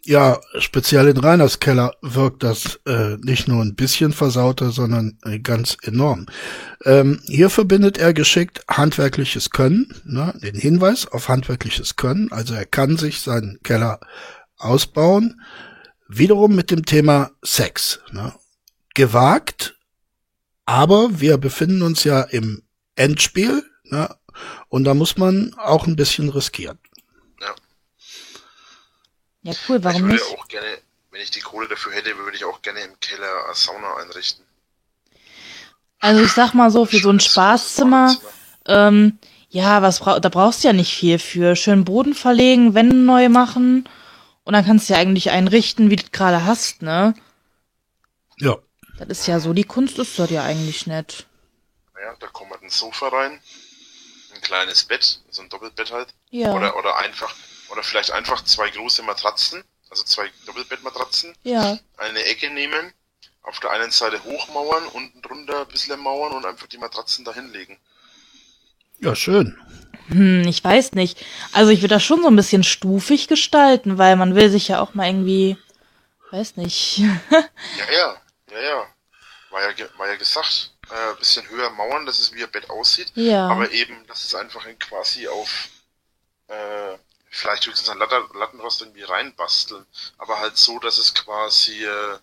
[0.08, 5.40] Ja, speziell in Reiners Keller wirkt das äh, nicht nur ein bisschen versauter, sondern äh,
[5.40, 6.28] ganz enorm.
[6.84, 12.32] Ähm, hier verbindet er geschickt handwerkliches Können, ne, den Hinweis auf handwerkliches Können.
[12.32, 14.00] Also er kann sich seinen Keller
[14.58, 15.42] ausbauen.
[16.08, 18.00] Wiederum mit dem Thema Sex.
[18.12, 18.32] Ne.
[18.94, 19.76] Gewagt,
[20.66, 22.62] aber wir befinden uns ja im
[22.96, 23.64] Endspiel.
[23.86, 24.16] Ne,
[24.70, 26.80] und da muss man auch ein bisschen riskieren.
[27.42, 27.56] ja.
[29.44, 30.26] Ja, cool, ich warum würde nicht?
[30.32, 30.68] auch gerne,
[31.12, 34.44] wenn ich die Kohle dafür hätte, würde ich auch gerne im Keller eine Sauna einrichten.
[36.00, 38.16] Also ich sag mal so, für so ein Spaßzimmer,
[38.68, 39.18] ähm,
[39.50, 41.56] ja, was bra da brauchst du ja nicht viel für.
[41.56, 43.88] Schön Boden verlegen, Wände neu machen
[44.44, 47.14] und dann kannst du ja eigentlich einrichten, wie du gerade hast, ne?
[48.38, 48.58] Ja.
[48.98, 51.26] Das ist ja so, die Kunst ist dort ja eigentlich nett.
[52.02, 53.40] Ja, da kommt ein Sofa rein, ein
[54.46, 56.14] kleines Bett, so ein Doppelbett halt.
[56.30, 56.54] Ja.
[56.54, 57.34] Oder, oder einfach,
[57.72, 61.78] oder vielleicht einfach zwei große Matratzen, also zwei Doppelbettmatratzen, Ja.
[61.98, 62.94] eine Ecke nehmen,
[63.44, 67.34] auf der einen Seite hochmauern, unten drunter ein bisschen mauern und einfach die Matratzen da
[67.34, 67.78] hinlegen.
[69.00, 69.58] Ja, schön.
[70.08, 71.24] Hm, ich weiß nicht.
[71.52, 74.80] Also ich würde das schon so ein bisschen stufig gestalten, weil man will sich ja
[74.80, 75.58] auch mal irgendwie,
[76.32, 77.00] weiß nicht.
[77.30, 78.88] Ja, ja, ja, ja.
[79.52, 82.70] War ja, war ja gesagt, äh, ein bisschen höher mauern, dass es wie ein Bett
[82.70, 83.12] aussieht.
[83.16, 83.48] Ja.
[83.50, 85.70] Aber eben, dass es einfach in quasi auf,
[86.48, 86.98] äh,
[87.30, 89.86] vielleicht höchstens ein Lattenrost irgendwie reinbasteln.
[90.18, 92.14] Aber halt so, dass es quasi, äh,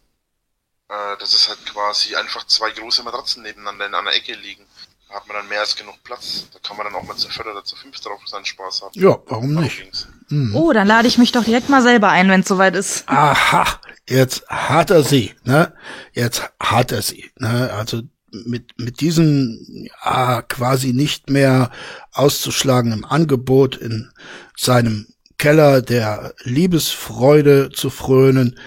[0.89, 4.67] äh, dass es halt quasi einfach zwei große Matratzen nebeneinander in einer Ecke liegen.
[5.09, 6.47] Da hat man dann mehr als genug Platz.
[6.55, 8.99] Da kann man dann auch mal zu viert oder zu fünf drauf seinen Spaß haben.
[8.99, 9.79] Ja, warum nicht?
[9.79, 10.09] ging's.
[10.55, 13.07] Oh, dann lade ich mich doch direkt mal selber ein, wenn es soweit ist.
[13.07, 15.77] Aha, jetzt hat er sie, ne?
[16.15, 17.71] Jetzt hat er sie, ne?
[17.75, 18.01] Also
[18.47, 21.71] mit mit diesem ja, quasi nicht mehr
[22.13, 24.11] auszuschlagenden Angebot in
[24.57, 25.07] seinem
[25.39, 28.59] Keller der Liebesfreude zu frönen,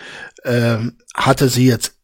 [0.43, 1.95] ähm, hatte sie jetzt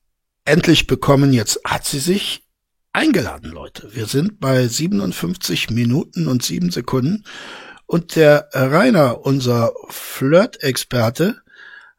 [0.45, 1.33] endlich bekommen.
[1.33, 2.47] Jetzt hat sie sich
[2.93, 3.93] eingeladen, Leute.
[3.93, 7.25] Wir sind bei 57 Minuten und 7 Sekunden.
[7.85, 11.41] Und der Rainer, unser Flirt-Experte,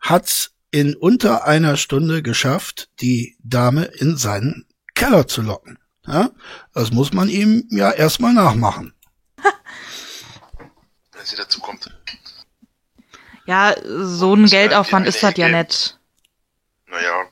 [0.00, 4.64] hat's in unter einer Stunde geschafft, die Dame in seinen
[5.02, 5.78] Keller zu locken.
[6.06, 6.30] Ja,
[6.74, 8.94] das muss man ihm ja erstmal nachmachen.
[11.12, 11.88] Wenn sie dazu kommt.
[13.46, 15.98] Ja, so ein Geldaufwand ist das ja nett.
[16.86, 17.24] Naja,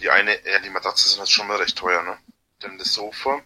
[0.00, 2.16] die eine, ja, die Matratzen sind halt schon mal recht teuer, ne?
[2.60, 3.40] Dann das Sofa.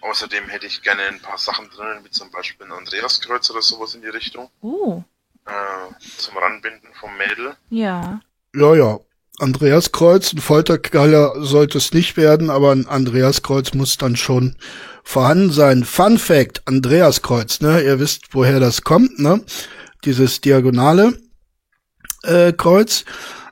[0.00, 3.94] Außerdem hätte ich gerne ein paar Sachen drinnen, wie zum Beispiel ein Andreaskreuz oder sowas
[3.94, 4.50] in die Richtung.
[4.62, 5.02] Oh,
[5.44, 7.56] Äh, zum Ranbinden vom Mädel.
[7.70, 8.20] ja.
[8.54, 8.98] Ja, ja.
[9.42, 14.54] Andreas Kreuz, ein Folterkeller sollte es nicht werden, aber ein Andreas Kreuz muss dann schon
[15.02, 15.84] vorhanden sein.
[15.84, 17.82] Fun Fact, Andreas Kreuz, ne?
[17.82, 19.42] Ihr wisst, woher das kommt, ne?
[20.04, 21.18] Dieses diagonale
[22.22, 23.04] äh, Kreuz.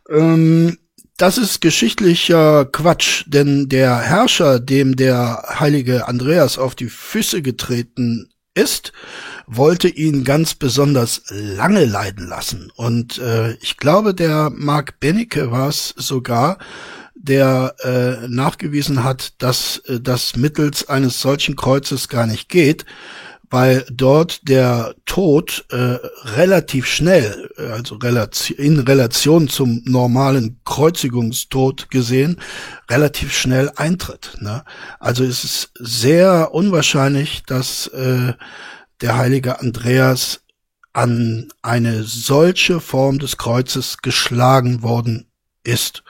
[0.09, 0.78] Ähm,
[1.16, 8.30] das ist geschichtlicher Quatsch, denn der Herrscher, dem der heilige Andreas auf die Füße getreten
[8.55, 8.92] ist,
[9.46, 12.72] wollte ihn ganz besonders lange leiden lassen.
[12.74, 16.59] Und äh, ich glaube, der Mark Benecke war es sogar,
[17.14, 22.86] der äh, nachgewiesen hat, dass äh, das mittels eines solchen Kreuzes gar nicht geht,
[23.51, 25.98] weil dort der Tod äh,
[26.36, 27.98] relativ schnell, äh, also
[28.57, 32.40] in Relation zum normalen Kreuzigungstod gesehen,
[32.88, 34.38] relativ schnell eintritt.
[34.40, 34.64] Ne?
[35.01, 38.34] Also es ist sehr unwahrscheinlich, dass äh,
[39.01, 40.42] der heilige Andreas
[40.92, 45.26] an eine solche Form des Kreuzes geschlagen worden
[45.64, 46.05] ist.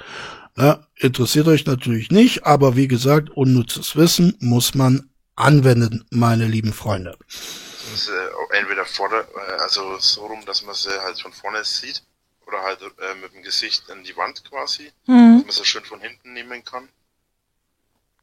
[0.57, 5.10] Ja, interessiert euch natürlich nicht, aber wie gesagt, unnützes Wissen muss man
[5.41, 7.18] anwenden, meine lieben Freunde.
[7.28, 11.64] Das ist, äh, entweder vorder, äh, also so rum, dass man sie halt von vorne
[11.64, 12.03] sieht,
[12.47, 15.38] oder halt äh, mit dem Gesicht in die Wand quasi, mhm.
[15.38, 16.88] dass man sie schön von hinten nehmen kann.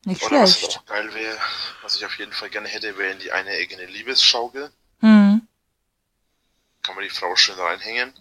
[0.05, 0.67] Nicht oder schlecht.
[0.67, 1.37] was auch geil wäre,
[1.81, 4.71] was ich auf jeden Fall gerne hätte, wäre in die eine Ecke eine Liebesschaukel.
[5.01, 5.41] Mhm.
[6.83, 8.13] Kann man die Frau schön reinhängen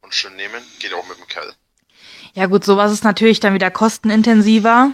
[0.00, 1.54] und schön nehmen, geht auch mit dem Kerl.
[2.34, 4.92] Ja gut, sowas ist natürlich dann wieder kostenintensiver.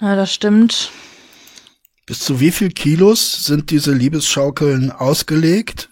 [0.00, 0.90] Ja, das stimmt.
[2.06, 5.90] Bis zu wie viel Kilos sind diese Liebesschaukeln ausgelegt?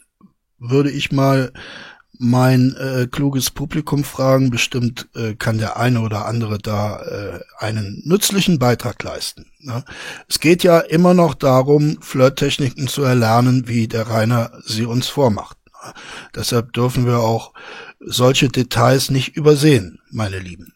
[0.59, 1.53] Würde ich mal
[2.19, 4.51] mein äh, kluges Publikum fragen.
[4.51, 9.51] Bestimmt äh, kann der eine oder andere da äh, einen nützlichen Beitrag leisten.
[9.61, 9.85] Ne?
[10.29, 15.59] Es geht ja immer noch darum, Flirttechniken zu erlernen, wie der Rainer sie uns vormacht.
[15.85, 15.93] Ne?
[16.35, 17.53] Deshalb dürfen wir auch
[18.01, 20.73] solche Details nicht übersehen, meine Lieben.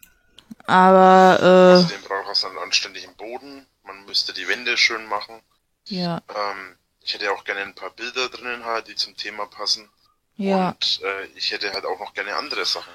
[0.71, 3.66] Aber äh, Außerdem braucht es einen anständigen Boden.
[3.85, 5.41] Man müsste die Wände schön machen.
[5.87, 6.23] Ja.
[6.29, 9.89] Ähm, ich hätte auch gerne ein paar Bilder drinnen halt, die zum Thema passen.
[10.37, 10.68] Ja.
[10.71, 12.93] Und äh, ich hätte halt auch noch gerne andere Sachen.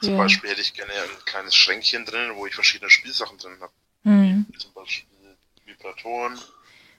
[0.00, 0.18] Zum Ja.
[0.18, 3.72] Beispiel hätte ich gerne ein kleines Schränkchen drinnen, wo ich verschiedene Spielsachen drin habe.
[4.04, 4.46] hm.
[4.58, 6.38] Zum Beispiel Vibratoren,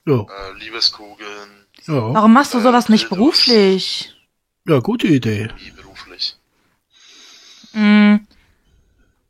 [0.05, 3.17] Ja, äh, Liebeskugeln, ja, Warum machst du Äh, sowas nicht Dildos.
[3.17, 4.13] beruflich?
[4.67, 5.49] ja, gute Idee.
[5.57, 6.35] wie beruflich.
[7.73, 8.27] Hm.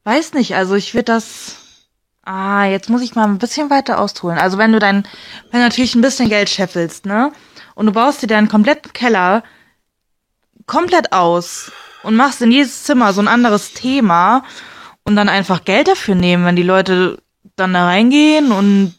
[0.08, 1.58] Weiß nicht, also ich würde das.
[2.24, 4.38] Ah, jetzt muss ich mal ein bisschen weiter ausholen.
[4.38, 5.04] Also wenn du dein,
[5.52, 7.34] wenn du natürlich ein bisschen Geld scheffelst, ne?
[7.76, 9.44] Und du baust dir deinen kompletten Keller
[10.66, 14.46] komplett aus und machst in jedes Zimmer so ein anderes Thema
[15.04, 17.22] und dann einfach Geld dafür nehmen, wenn die Leute
[17.58, 18.98] dann da reingehen und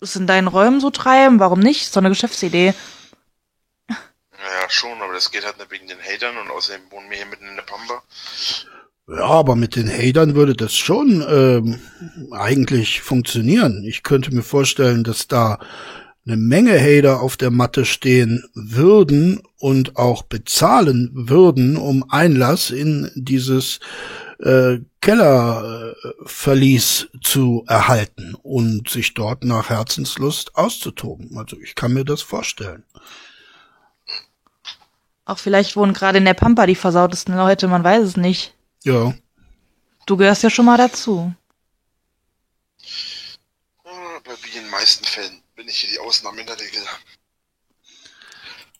[0.00, 1.82] es in deinen Räumen so treiben, warum nicht?
[1.82, 2.74] Ist doch eine Geschäftsidee.
[3.88, 7.26] Ja, schon, aber das geht halt nicht wegen den Hatern und außerdem wohnen wir hier
[7.26, 8.02] mitten in der Pampa.
[9.10, 11.80] Ja, aber mit den Hatern würde das schon ähm,
[12.30, 13.82] eigentlich funktionieren.
[13.84, 15.58] Ich könnte mir vorstellen, dass da
[16.24, 23.10] eine Menge Hater auf der Matte stehen würden und auch bezahlen würden, um Einlass in
[23.16, 23.80] dieses
[24.38, 31.36] äh, Kellerverlies zu erhalten und sich dort nach Herzenslust auszutoben.
[31.36, 32.84] Also ich kann mir das vorstellen.
[35.24, 38.54] Auch vielleicht wohnen gerade in der Pampa die versautesten Leute, man weiß es nicht.
[38.84, 39.14] Ja,
[40.10, 41.32] Du gehörst ja schon mal dazu.
[43.84, 46.82] Aber wie in den meisten Fällen bin ich hier die Ausnahme in der Regel.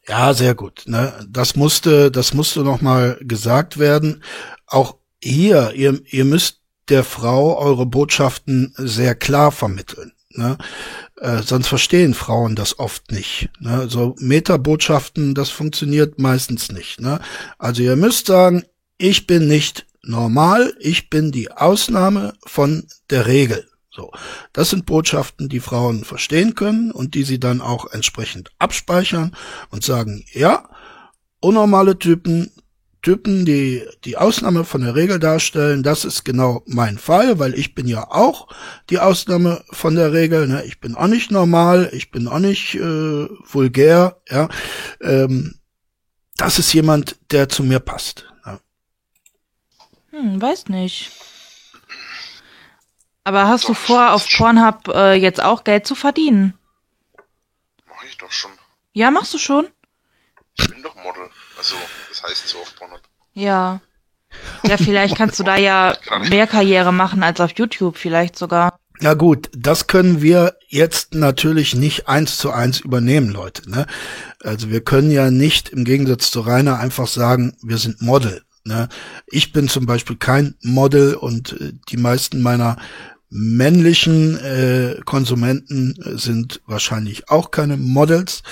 [0.09, 0.83] Ja, sehr gut.
[0.87, 1.25] Ne?
[1.29, 4.25] Das musste, das musste noch mal gesagt werden.
[4.67, 10.13] Auch hier, ihr, ihr müsst der Frau eure Botschaften sehr klar vermitteln.
[10.31, 10.59] Ne?
[11.19, 13.51] Äh, sonst verstehen Frauen das oft nicht.
[13.61, 13.89] Ne?
[13.89, 17.01] So Metabotschaften, das funktioniert meistens nicht.
[17.01, 17.21] Ne?
[17.57, 18.65] Also ihr müsst sagen,
[18.99, 23.69] ich bin nicht normal, ich bin die Ausnahme von der Regel.
[23.91, 24.13] So,
[24.53, 29.37] das sind Botschaften, die Frauen verstehen können und die sie dann auch entsprechend abspeichern
[29.71, 30.69] und sagen, ja,
[31.41, 32.53] unnormale Typen,
[33.03, 37.75] Typen, die die Ausnahme von der Regel darstellen, das ist genau mein Fall, weil ich
[37.75, 38.49] bin ja auch
[38.91, 40.47] die Ausnahme von der Regel.
[40.47, 40.65] Ne?
[40.65, 44.21] Ich bin auch nicht normal, ich bin auch nicht äh, vulgär.
[44.29, 44.49] Ja,
[45.01, 45.55] ähm,
[46.37, 48.30] das ist jemand, der zu mir passt.
[50.13, 50.19] Ja.
[50.19, 51.11] Hm, weiß nicht.
[53.25, 56.55] Aber hast du Doch, vor, auf Pornhub äh, jetzt auch Geld zu verdienen?
[57.87, 58.51] Mach ich doch schon.
[58.93, 59.69] Ja, machst du schon?
[60.59, 61.29] Ich bin doch Model.
[61.57, 61.77] Also,
[62.09, 63.01] das heißt so auf Pornhub.
[63.35, 63.81] Ja.
[64.65, 65.97] Ja, vielleicht kannst du da ja
[66.29, 68.79] mehr Karriere machen als auf YouTube, vielleicht sogar.
[69.03, 73.69] Na gut, das können wir jetzt natürlich nicht eins zu eins übernehmen, Leute.
[73.71, 73.87] Ne?
[74.43, 78.43] Also wir können ja nicht im Gegensatz zu Rainer einfach sagen, wir sind Model.
[78.65, 78.89] Ne?
[79.27, 82.77] Ich bin zum Beispiel kein Model und äh, die meisten meiner
[83.31, 88.43] männlichen äh, Konsumenten äh, sind wahrscheinlich auch keine Models.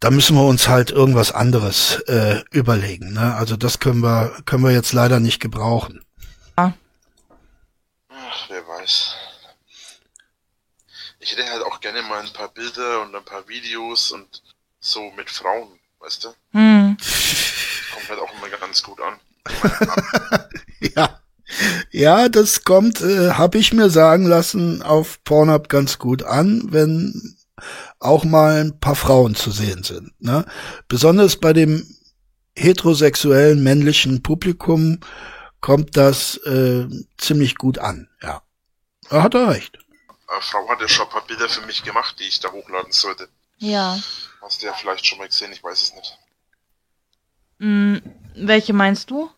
[0.00, 3.14] da müssen wir uns halt irgendwas anderes äh, überlegen.
[3.14, 3.34] Ne?
[3.34, 6.04] Also das können wir, können wir jetzt leider nicht gebrauchen.
[8.34, 9.14] Ach, wer weiß.
[11.20, 14.42] Ich hätte halt auch gerne mal ein paar Bilder und ein paar Videos und
[14.78, 16.34] so mit Frauen, weißt du?
[16.52, 16.96] Hm.
[17.94, 19.18] Kommt halt auch immer ganz gut an.
[20.80, 21.20] ja.
[21.90, 27.36] Ja, das kommt, äh, habe ich mir sagen lassen, auf Pornhub ganz gut an, wenn
[28.00, 30.12] auch mal ein paar Frauen zu sehen sind.
[30.20, 30.44] Ne?
[30.88, 31.86] Besonders bei dem
[32.56, 35.00] heterosexuellen männlichen Publikum
[35.60, 36.86] kommt das äh,
[37.18, 38.08] ziemlich gut an.
[38.22, 38.42] Ja,
[39.08, 39.78] da hat er recht.
[40.26, 42.92] Eine Frau hat ja schon ein paar Bilder für mich gemacht, die ich da hochladen
[42.92, 43.28] sollte.
[43.58, 43.98] Ja.
[44.42, 46.18] Hast du ja vielleicht schon mal gesehen, ich weiß es nicht.
[47.60, 48.02] Hm,
[48.36, 49.30] welche meinst du?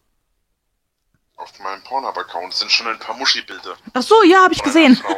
[1.36, 3.76] Auf meinem Pornhub-Account sind schon ein paar Muschi-Bilder.
[3.92, 4.98] Ach so, ja, habe ich gesehen.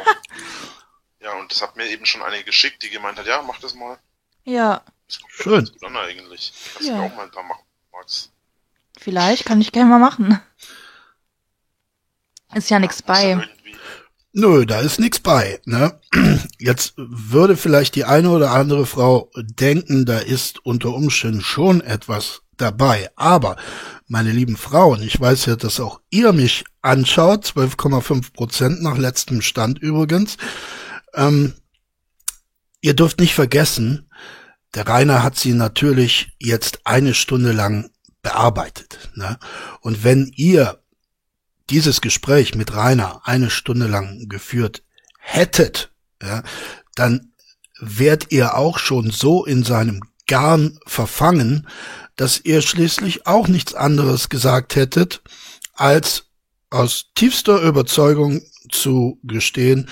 [1.21, 3.73] Ja, und das hat mir eben schon eine geschickt, die gemeint hat, ja, mach das
[3.75, 3.97] mal.
[4.45, 5.53] Ja, Das kommt Schön.
[5.55, 6.53] ganz gut an eigentlich.
[6.73, 6.95] Kannst Ja.
[6.95, 8.31] du mir auch mal ein paar machen, Max.
[8.97, 10.39] vielleicht kann ich gerne mal machen.
[12.53, 13.49] Ist ja nichts ja bei.
[14.31, 15.59] Nö, da ist nix bei.
[15.65, 15.99] Ne?
[16.57, 22.43] Jetzt würde vielleicht die eine oder andere Frau denken, da ist unter Umständen schon etwas
[22.61, 23.09] dabei.
[23.15, 23.57] Aber,
[24.07, 29.41] meine lieben Frauen, ich weiß ja, dass auch ihr mich anschaut, 12,5 Prozent nach letztem
[29.41, 30.37] Stand übrigens.
[31.13, 31.53] Ähm,
[32.81, 34.09] ihr dürft nicht vergessen,
[34.75, 37.89] der Rainer hat sie natürlich jetzt eine Stunde lang
[38.21, 39.11] bearbeitet.
[39.15, 39.37] Ne?
[39.81, 40.79] Und wenn ihr
[41.69, 44.83] dieses Gespräch mit Rainer eine Stunde lang geführt
[45.19, 45.91] hättet,
[46.21, 46.43] ja,
[46.95, 47.33] dann
[47.79, 51.67] wärt ihr auch schon so in seinem Garn verfangen,
[52.19, 55.21] dass ihr schließlich auch nichts anderes gesagt hättet,
[55.73, 56.25] als
[56.69, 59.89] aus tiefster Überzeugung zu gestehen,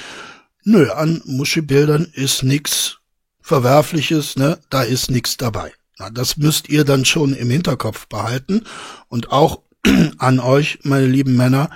[0.63, 2.97] nö, an Muschi-Bildern ist nix
[3.41, 5.73] Verwerfliches, ne, da ist nix dabei.
[5.99, 8.65] Na, das müsst ihr dann schon im Hinterkopf behalten
[9.07, 9.61] und auch
[10.17, 11.69] an euch, meine lieben Männer,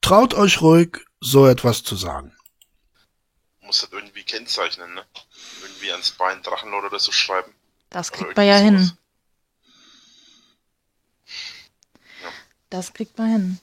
[0.00, 2.32] traut euch ruhig, so etwas zu sagen.
[3.60, 5.04] Muss das irgendwie kennzeichnen, ne?
[5.62, 7.54] Irgendwie ans Bein Drachenlord oder so schreiben.
[7.90, 8.90] Das kriegt man ja hin.
[12.74, 13.58] Das kriegt man hin.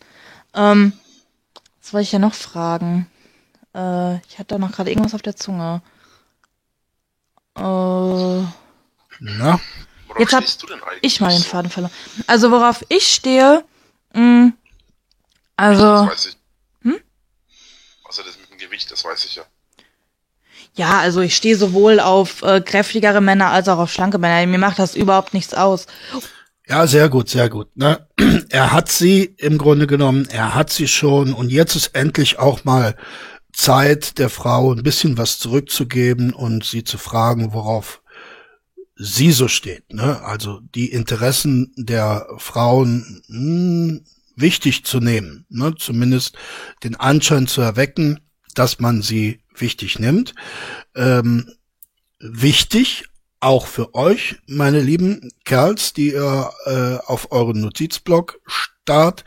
[0.53, 0.93] Ähm,
[1.81, 3.07] was wollte ich ja noch fragen?
[3.75, 5.81] Äh, ich hatte da noch gerade irgendwas auf der Zunge.
[7.57, 8.47] Äh, Na,
[9.19, 9.59] Worauf
[10.17, 10.99] Jetzt hab stehst du denn eigentlich?
[11.01, 11.91] ich mal den Faden verloren.
[12.25, 13.65] Also worauf ich stehe,
[14.13, 14.53] mh,
[15.57, 16.37] also Das weiß ich.
[16.83, 16.99] Hm?
[18.05, 19.43] Also das mit dem Gewicht, das weiß ich ja.
[20.75, 24.47] ja, also ich stehe sowohl auf äh, kräftigere Männer als auch auf schlanke Männer.
[24.47, 25.85] Mir macht das überhaupt nichts aus.
[26.71, 27.75] Ja, sehr gut, sehr gut.
[27.75, 28.07] Ne?
[28.49, 32.63] Er hat sie im Grunde genommen, er hat sie schon und jetzt ist endlich auch
[32.63, 32.95] mal
[33.51, 38.01] Zeit der Frau ein bisschen was zurückzugeben und sie zu fragen, worauf
[38.95, 39.93] sie so steht.
[39.93, 40.21] Ne?
[40.23, 43.99] Also die Interessen der Frauen mh,
[44.37, 45.75] wichtig zu nehmen, ne?
[45.77, 46.37] zumindest
[46.85, 48.21] den Anschein zu erwecken,
[48.55, 50.35] dass man sie wichtig nimmt.
[50.95, 51.51] Ähm,
[52.19, 53.10] wichtig
[53.41, 59.25] auch für euch, meine lieben Kerls, die ihr äh, auf euren Notizblock starrt.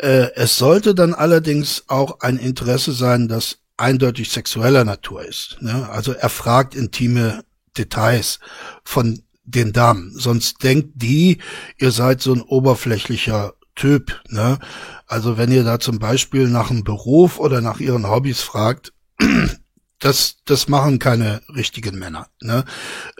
[0.00, 5.58] Äh, es sollte dann allerdings auch ein Interesse sein, das eindeutig sexueller Natur ist.
[5.60, 5.88] Ne?
[5.90, 7.44] Also er fragt intime
[7.76, 8.40] Details
[8.84, 10.12] von den Damen.
[10.16, 11.38] Sonst denkt die,
[11.78, 14.22] ihr seid so ein oberflächlicher Typ.
[14.28, 14.58] Ne?
[15.06, 18.94] Also wenn ihr da zum Beispiel nach einem Beruf oder nach ihren Hobbys fragt,
[19.98, 22.28] das, das machen keine richtigen Männer.
[22.40, 22.64] Ne?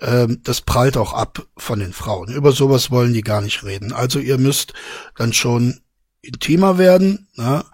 [0.01, 2.33] Ähm, das prallt auch ab von den Frauen.
[2.33, 3.93] Über sowas wollen die gar nicht reden.
[3.93, 4.75] Also ihr müsst
[5.17, 5.81] dann schon
[6.21, 7.29] intimer werden.
[7.35, 7.65] Ne?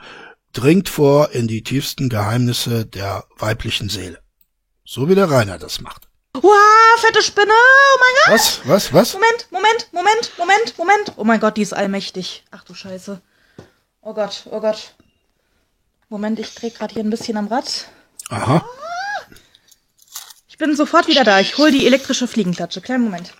[0.52, 4.20] Dringt vor in die tiefsten Geheimnisse der weiblichen Seele.
[4.84, 6.08] So wie der Rainer das macht.
[6.34, 7.52] Wow, fette Spinne!
[7.52, 8.34] Oh mein Gott!
[8.34, 8.60] Was?
[8.64, 8.92] Was?
[8.92, 9.12] Was?
[9.14, 11.12] Moment, Moment, Moment, Moment, Moment.
[11.16, 12.44] Oh mein Gott, die ist allmächtig.
[12.50, 13.20] Ach du Scheiße.
[14.00, 14.94] Oh Gott, oh Gott.
[16.08, 17.88] Moment, ich drehe gerade hier ein bisschen am Rad.
[18.28, 18.64] Aha.
[20.62, 21.40] Ich bin sofort wieder da.
[21.40, 22.80] Ich hole die elektrische Fliegenklatsche.
[22.80, 23.34] Kleinen Moment.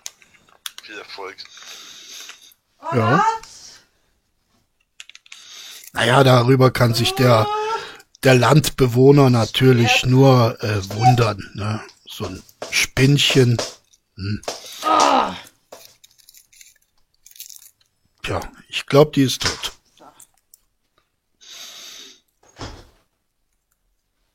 [0.81, 1.37] Viel Erfolg.
[2.81, 3.25] Oh Ja.
[5.93, 7.47] Naja, darüber kann sich der,
[8.23, 11.49] der Landbewohner natürlich nur äh, wundern.
[11.53, 11.79] Ne?
[12.05, 13.55] So ein Spinnchen.
[14.17, 14.41] Hm.
[18.21, 19.71] Tja, ich glaube, die ist tot.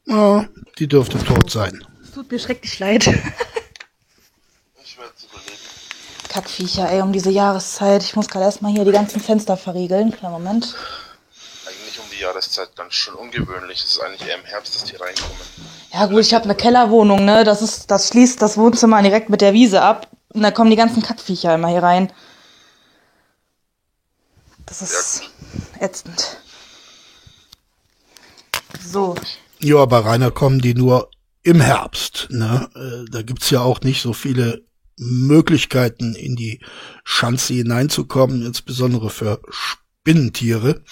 [0.07, 1.85] Ja, die dürfte tot sein.
[2.19, 3.07] Tut mir schrecklich leid.
[4.83, 5.53] Ich werde es überleben.
[6.29, 8.03] Kackviecher, ey, um diese Jahreszeit.
[8.03, 10.11] Ich muss gerade erstmal hier die ganzen Fenster verriegeln.
[10.11, 10.75] Kleinen Moment.
[11.65, 13.85] Eigentlich um die Jahreszeit ganz schön ungewöhnlich.
[13.85, 15.37] Es ist eigentlich eher im Herbst, dass die reinkommen.
[15.93, 17.45] Ja gut, ich habe eine Kellerwohnung, ne?
[17.45, 20.09] Das ist, das schließt das Wohnzimmer direkt mit der Wiese ab.
[20.31, 22.13] Und da kommen die ganzen Kackviecher immer hier rein.
[24.67, 25.23] Das ist
[25.79, 26.39] ätzend.
[28.85, 29.15] So.
[29.61, 31.09] Ja, bei Rainer kommen die nur
[31.43, 32.29] im Herbst.
[32.31, 32.69] Ne?
[32.75, 34.63] Äh, da gibt's ja auch nicht so viele
[34.97, 36.61] Möglichkeiten, in die
[37.05, 40.83] Schanze hineinzukommen, insbesondere für Spinnentiere.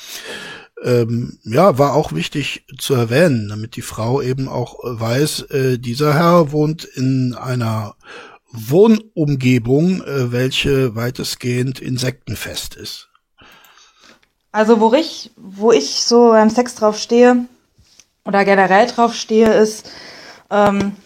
[0.82, 6.14] Ähm, ja, war auch wichtig zu erwähnen, damit die Frau eben auch weiß, äh, dieser
[6.14, 7.96] Herr wohnt in einer
[8.52, 13.08] Wohnumgebung, äh, welche weitestgehend insektenfest ist.
[14.52, 17.46] Also wo ich, wo ich so beim Sex drauf stehe
[18.24, 19.90] oder generell drauf stehe, ist,
[20.50, 20.96] ähm,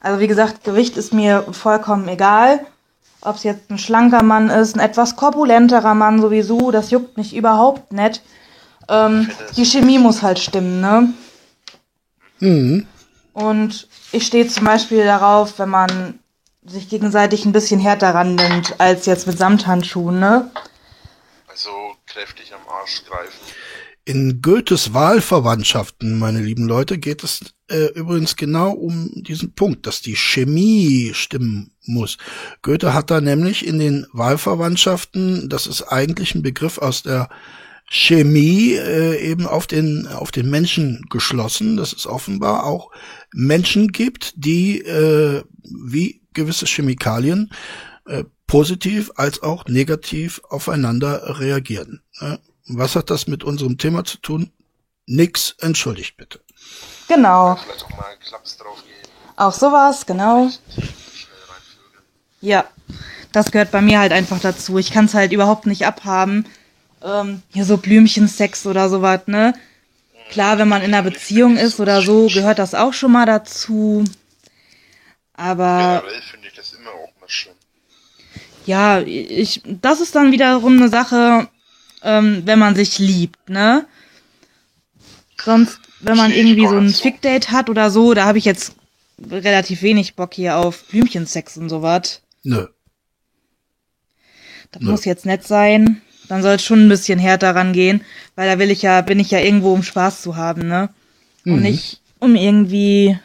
[0.00, 2.64] also wie gesagt, Gewicht ist mir vollkommen egal.
[3.20, 7.34] Ob es jetzt ein schlanker Mann ist, ein etwas korpulenterer Mann sowieso, das juckt mich
[7.34, 8.22] überhaupt nicht.
[8.88, 11.12] Ähm, die Chemie muss halt stimmen, ne?
[12.38, 12.86] Mhm.
[13.32, 16.20] Und ich stehe zum Beispiel darauf, wenn man
[16.64, 20.50] sich gegenseitig ein bisschen härter rannimmt, als jetzt mit Samthandschuhen, ne?
[21.48, 21.70] Also
[22.06, 23.40] kräftig am Arsch greifen.
[24.08, 30.00] In Goethes Wahlverwandtschaften, meine lieben Leute, geht es äh, übrigens genau um diesen Punkt, dass
[30.00, 32.16] die Chemie stimmen muss.
[32.62, 37.28] Goethe hat da nämlich in den Wahlverwandtschaften, das ist eigentlich ein Begriff aus der
[37.90, 42.92] Chemie äh, eben auf den auf den Menschen geschlossen, dass es offenbar auch
[43.34, 47.50] Menschen gibt, die äh, wie gewisse Chemikalien
[48.04, 52.02] äh, positiv als auch negativ aufeinander reagieren.
[52.20, 54.50] Äh, was hat das mit unserem Thema zu tun?
[55.06, 56.40] Nix, entschuldigt bitte.
[57.08, 57.56] Genau.
[57.56, 59.12] Vielleicht auch mal einen Klaps drauf geben.
[59.36, 60.50] Auch sowas, genau.
[62.40, 62.64] Ja,
[63.32, 64.78] das gehört bei mir halt einfach dazu.
[64.78, 66.46] Ich kann es halt überhaupt nicht abhaben.
[67.02, 69.54] Ähm, hier so Blümchensex oder sowas, ne?
[70.30, 74.02] Klar, wenn man in einer Beziehung ist oder so, gehört das auch schon mal dazu.
[75.34, 77.52] Aber Generell finde ich das immer auch mal schön.
[78.64, 81.48] ja, ich, das ist dann wiederum eine Sache,
[82.06, 83.86] ähm, wenn man sich liebt, ne?
[85.44, 86.88] Sonst, wenn man irgendwie so ein.
[86.88, 88.76] Fickdate hat oder so, da habe ich jetzt
[89.30, 92.22] relativ wenig Bock hier auf Blümchensex und sowas.
[92.44, 92.68] Nö.
[94.70, 96.00] Das muss jetzt nett sein.
[96.28, 98.02] Dann soll es schon ein bisschen härter rangehen,
[98.34, 100.90] weil da will ich ja, bin ich ja irgendwo, um Spaß zu haben, ne?
[101.44, 103.16] Und nicht, um irgendwie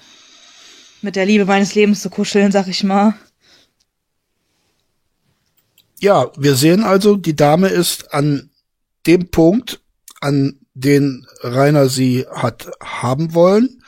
[1.01, 3.15] mit der Liebe meines Lebens zu kuscheln, sag ich mal.
[5.99, 8.50] Ja, wir sehen also, die Dame ist an
[9.07, 9.81] dem Punkt,
[10.19, 13.83] an den Rainer sie hat haben wollen.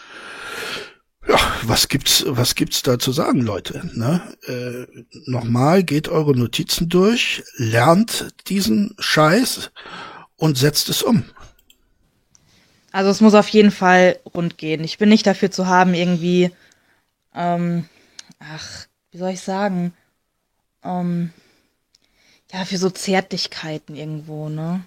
[1.28, 3.90] Ja, was gibt's, was gibt's da zu sagen, Leute?
[3.94, 4.22] Ne?
[4.46, 9.72] Äh, nochmal, geht eure Notizen durch, lernt diesen Scheiß
[10.36, 11.24] und setzt es um.
[12.92, 14.84] Also es muss auf jeden Fall rund gehen.
[14.84, 16.52] Ich bin nicht dafür zu haben, irgendwie,
[17.34, 17.86] ähm,
[18.40, 19.94] ach, wie soll ich sagen,
[20.84, 21.32] ähm,
[22.52, 24.86] ja, für so Zärtlichkeiten irgendwo, ne?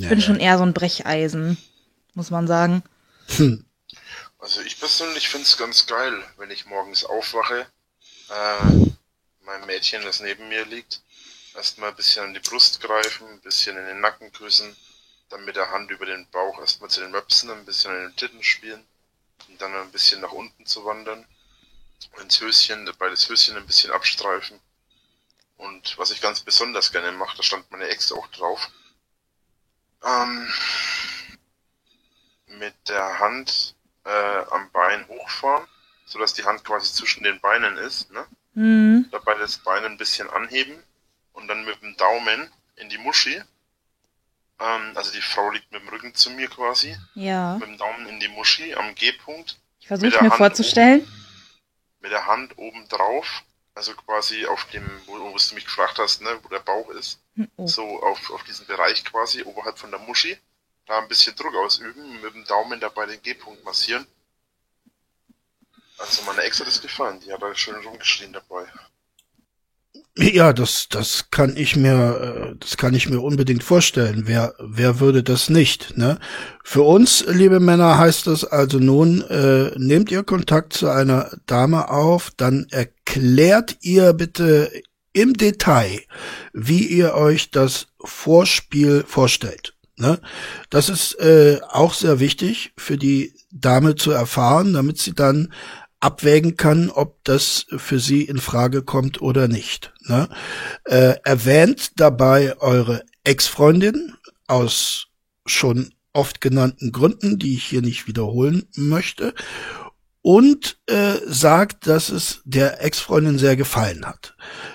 [0.00, 1.58] Ich bin schon eher so ein Brecheisen,
[2.14, 2.82] muss man sagen.
[4.38, 7.66] Also ich persönlich finde es ganz geil, wenn ich morgens aufwache,
[8.30, 8.64] äh,
[9.42, 11.02] mein Mädchen, das neben mir liegt,
[11.54, 14.74] erstmal ein bisschen an die Brust greifen, ein bisschen in den Nacken küssen,
[15.28, 18.16] dann mit der Hand über den Bauch erstmal zu den Möpsen, ein bisschen an den
[18.16, 18.84] Titten spielen
[19.48, 21.24] und dann ein bisschen nach unten zu wandern,
[22.20, 24.58] ins Höschen, dabei das Höschen ein bisschen abstreifen.
[25.56, 28.70] Und was ich ganz besonders gerne mache, da stand meine Ex auch drauf,
[30.04, 30.48] ähm,
[32.46, 33.74] mit der Hand
[34.04, 35.66] äh, am Bein hochfahren,
[36.06, 38.26] sodass die Hand quasi zwischen den Beinen ist, ne?
[38.54, 40.82] Hm, Dabei das Bein ein bisschen anheben
[41.32, 43.42] und dann mit dem Daumen in die Muschi.
[44.60, 47.54] Ähm, also die Frau liegt mit dem Rücken zu mir quasi, ja.
[47.56, 51.08] mit dem Daumen in die Muschi am G-Punkt, Ich versuche mir Hand vorzustellen.
[52.00, 53.42] mit der Hand oben drauf,
[53.74, 57.18] also quasi auf dem, wo, wo du mich gefragt hast, ne, wo der Bauch ist,
[57.36, 57.66] Hm, Oh.
[57.66, 60.36] so auf, auf diesen Bereich quasi, oberhalb von der Muschi,
[60.86, 64.06] da ein bisschen Druck ausüben, mit dem Daumen dabei den G-Punkt massieren.
[65.98, 68.66] Also meine Ex hat es gefallen, die hat da schön rumgeschrien dabei.
[70.18, 74.24] Ja, das, das kann ich mir, äh, das kann ich mir unbedingt vorstellen.
[74.26, 75.96] Wer, wer würde das nicht?
[75.96, 76.18] Ne?
[76.62, 81.88] Für uns, liebe Männer, heißt das also nun: äh, Nehmt ihr Kontakt zu einer Dame
[81.88, 84.70] auf, dann erklärt ihr bitte
[85.14, 86.00] im Detail,
[86.52, 89.74] wie ihr euch das Vorspiel vorstellt.
[89.96, 90.20] Ne?
[90.68, 95.52] Das ist äh, auch sehr wichtig für die Dame zu erfahren, damit sie dann
[96.00, 99.91] abwägen kann, ob das für sie in Frage kommt oder nicht.
[100.06, 100.28] Ne?
[100.84, 104.14] Äh, erwähnt dabei eure Ex-Freundin
[104.46, 105.08] aus
[105.46, 109.34] schon oft genannten Gründen, die ich hier nicht wiederholen möchte.
[110.22, 114.34] Und äh, sagt, dass es der Ex-Freundin sehr gefallen hat.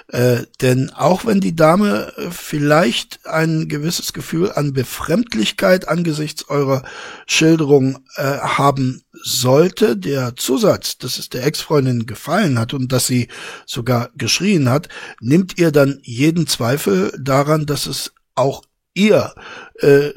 [0.10, 6.84] Äh, denn auch wenn die Dame äh, vielleicht ein gewisses Gefühl an Befremdlichkeit angesichts eurer
[7.28, 13.30] Schilderung äh, haben sollte, der Zusatz, dass es der Ex-Freundin gefallen hat und dass sie
[13.66, 14.90] sogar geschrien hat,
[15.22, 18.64] nimmt ihr dann jeden Zweifel daran, dass es auch
[18.98, 19.36] ihr
[19.76, 20.12] äh,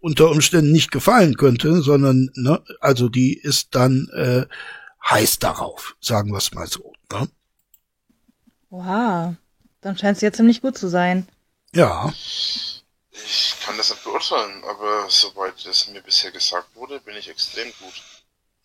[0.00, 4.46] unter Umständen nicht gefallen könnte, sondern ne, also die ist dann äh,
[5.08, 6.92] heiß darauf, sagen wir es mal so.
[7.12, 7.28] Ne?
[8.70, 9.34] Wow,
[9.82, 11.28] dann scheint es ja ziemlich gut zu sein.
[11.74, 12.12] Ja.
[13.12, 17.68] Ich kann das nicht beurteilen, aber soweit es mir bisher gesagt wurde, bin ich extrem
[17.80, 18.02] gut.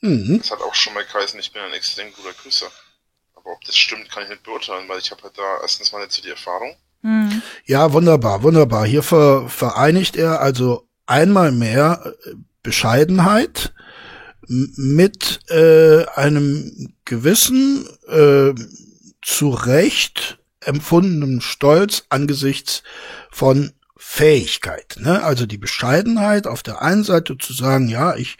[0.01, 0.39] Mhm.
[0.39, 2.71] Das hat auch schon mal geheißen, ich bin ein extrem guter Küsser.
[3.35, 5.99] Aber ob das stimmt, kann ich nicht beurteilen, weil ich habe halt da erstens mal
[5.99, 6.75] nicht so die Erfahrung.
[7.65, 8.85] Ja, wunderbar, wunderbar.
[8.85, 12.33] Hier ver vereinigt er also einmal mehr äh,
[12.63, 13.73] Bescheidenheit
[14.47, 18.53] mit äh, einem gewissen, äh,
[19.21, 22.83] zu Recht empfundenen Stolz angesichts
[23.31, 24.97] von Fähigkeit.
[24.99, 25.23] Ne?
[25.23, 28.37] Also die Bescheidenheit auf der einen Seite zu sagen, ja, ich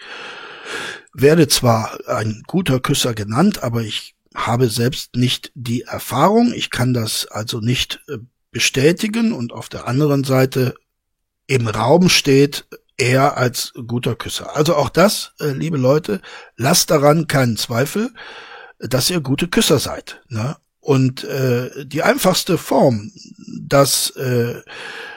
[1.14, 6.93] werde zwar ein guter Küsser genannt, aber ich habe selbst nicht die Erfahrung, ich kann
[6.93, 8.18] das also nicht äh,
[8.52, 10.76] bestätigen und auf der anderen Seite
[11.47, 12.66] im Raum steht,
[12.97, 14.56] er als guter Küsser.
[14.56, 16.22] Also auch das, äh, liebe Leute,
[16.56, 18.14] lasst daran keinen Zweifel,
[18.80, 20.22] dass ihr gute Küsser seid.
[20.28, 20.56] Ne?
[20.80, 23.12] Und äh, die einfachste Form,
[23.60, 24.62] dass, äh,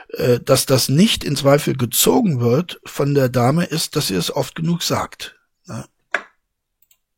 [0.09, 4.35] äh, dass das nicht in Zweifel gezogen wird von der Dame, ist, dass ihr es
[4.35, 5.37] oft genug sagt.
[5.66, 5.87] Ne?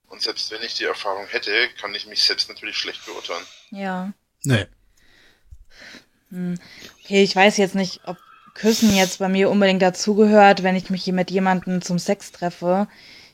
[0.07, 1.51] Und selbst wenn ich die Erfahrung hätte,
[1.81, 3.45] kann ich mich selbst natürlich schlecht beurteilen.
[3.71, 4.13] Ja.
[4.45, 4.67] Nee.
[6.31, 6.59] Hm.
[7.05, 8.17] Okay, ich weiß jetzt nicht, ob
[8.55, 12.89] Küssen jetzt bei mir unbedingt dazugehört, wenn ich mich mit jemandem zum Sex treffe.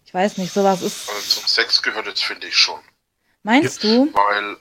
[0.04, 1.08] Ich weiß nicht, sowas ist.
[1.08, 2.80] Also zum Sex gehört jetzt, finde ich schon.
[3.42, 4.12] Meinst ja, du?
[4.12, 4.56] Weil,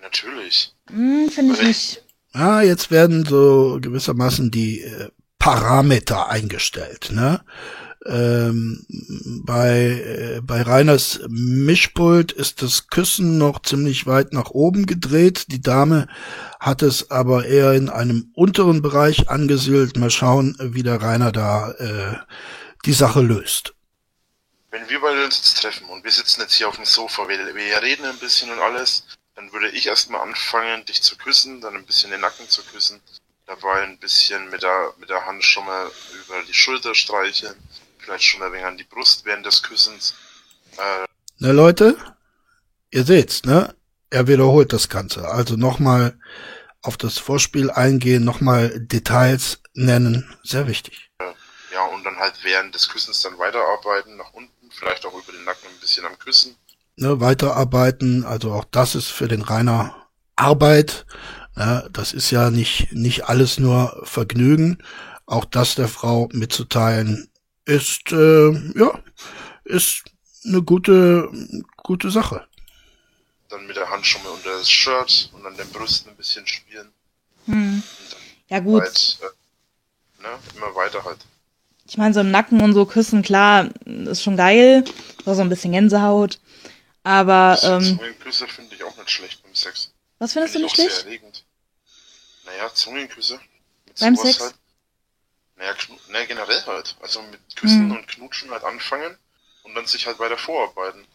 [0.00, 0.74] natürlich.
[0.90, 2.04] Hm, finde ich nicht.
[2.32, 7.42] Ah, jetzt werden so gewissermaßen die äh, Parameter eingestellt, ne?
[8.08, 8.86] Ähm,
[9.44, 15.46] bei, äh, bei Reiners Mischpult ist das Küssen noch ziemlich weit nach oben gedreht.
[15.48, 16.06] Die Dame
[16.60, 19.96] hat es aber eher in einem unteren Bereich angesiedelt.
[19.96, 22.16] Mal schauen, wie der Rainer da äh,
[22.84, 23.74] die Sache löst.
[24.70, 27.38] Wenn wir beide uns jetzt treffen und wir sitzen jetzt hier auf dem Sofa, wir,
[27.54, 29.04] wir reden ein bisschen und alles,
[29.34, 33.00] dann würde ich erstmal anfangen, dich zu küssen, dann ein bisschen den Nacken zu küssen,
[33.46, 37.56] dabei ein bisschen mit der, mit der Hand schon mal über die Schulter streicheln
[38.06, 40.14] vielleicht schon ein wenig an die Brust während des Küssens.
[40.76, 41.06] Äh,
[41.38, 41.96] Na Leute,
[42.90, 43.74] ihr seht's, ne?
[44.10, 45.28] Er wiederholt das Ganze.
[45.28, 46.16] Also nochmal
[46.82, 50.36] auf das Vorspiel eingehen, nochmal Details nennen.
[50.44, 51.10] Sehr wichtig.
[51.72, 55.44] Ja, und dann halt während des Küssens dann weiterarbeiten, nach unten, vielleicht auch über den
[55.44, 56.54] Nacken ein bisschen am Küssen.
[56.94, 61.06] Ne, weiterarbeiten, also auch das ist für den Rainer Arbeit.
[61.56, 64.78] Ne, das ist ja nicht, nicht alles nur Vergnügen.
[65.26, 67.28] Auch das der Frau mitzuteilen,
[67.66, 68.98] ist, äh, ja,
[69.64, 70.04] ist
[70.44, 71.30] eine gute,
[71.76, 72.46] gute Sache.
[73.48, 76.46] Dann mit der Hand schon mal unter das Shirt und an den Brüsten ein bisschen
[76.46, 76.90] spielen.
[77.46, 77.82] Hm.
[78.48, 78.82] Ja, gut.
[78.82, 81.18] Weit, äh, ne, immer weiter halt.
[81.88, 84.84] Ich meine, so im Nacken und so küssen, klar, ist schon geil.
[85.24, 86.40] So ein bisschen Gänsehaut.
[87.04, 87.82] Aber, ähm.
[87.82, 89.92] Zungenküsse finde ich auch nicht schlecht beim Sex.
[90.18, 90.96] Was findest find du nicht schlecht?
[90.96, 91.44] Sehr erregend.
[92.44, 93.40] Naja, Zungenküsse.
[94.00, 94.40] Beim Sex?
[94.40, 94.54] Halt.
[95.56, 95.72] Naja,
[96.10, 96.96] naja, generell halt.
[97.00, 97.92] Also mit Küssen mhm.
[97.96, 99.16] und Knutschen halt anfangen
[99.64, 101.06] und dann sich halt weiter vorarbeiten.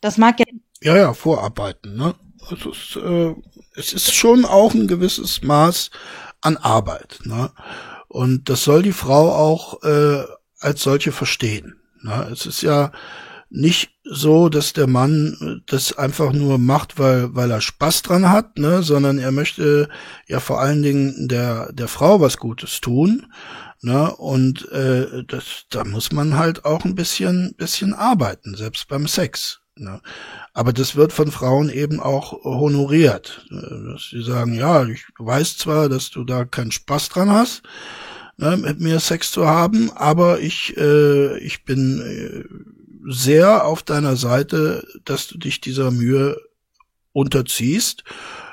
[0.00, 0.46] Das mag ja.
[0.82, 2.14] Ja, ja, vorarbeiten, ne?
[2.50, 3.34] Es ist, äh,
[3.74, 5.90] es ist schon auch ein gewisses Maß
[6.40, 7.52] an Arbeit, ne?
[8.08, 10.24] Und das soll die Frau auch äh,
[10.58, 11.80] als solche verstehen.
[12.02, 12.28] Ne?
[12.32, 12.92] Es ist ja
[13.50, 18.58] nicht so, dass der Mann das einfach nur macht, weil, weil er Spaß dran hat,
[18.58, 19.88] ne, sondern er möchte
[20.26, 23.26] ja vor allen Dingen der, der Frau was Gutes tun.
[23.82, 24.14] Ne?
[24.14, 29.60] Und äh, das, da muss man halt auch ein bisschen, bisschen arbeiten, selbst beim Sex.
[29.76, 30.00] Ne?
[30.52, 33.46] Aber das wird von Frauen eben auch honoriert.
[33.50, 37.62] Dass sie sagen, ja, ich weiß zwar, dass du da keinen Spaß dran hast,
[38.36, 44.16] ne, mit mir Sex zu haben, aber ich, äh, ich bin äh, sehr auf deiner
[44.16, 46.36] Seite, dass du dich dieser Mühe
[47.12, 48.04] unterziehst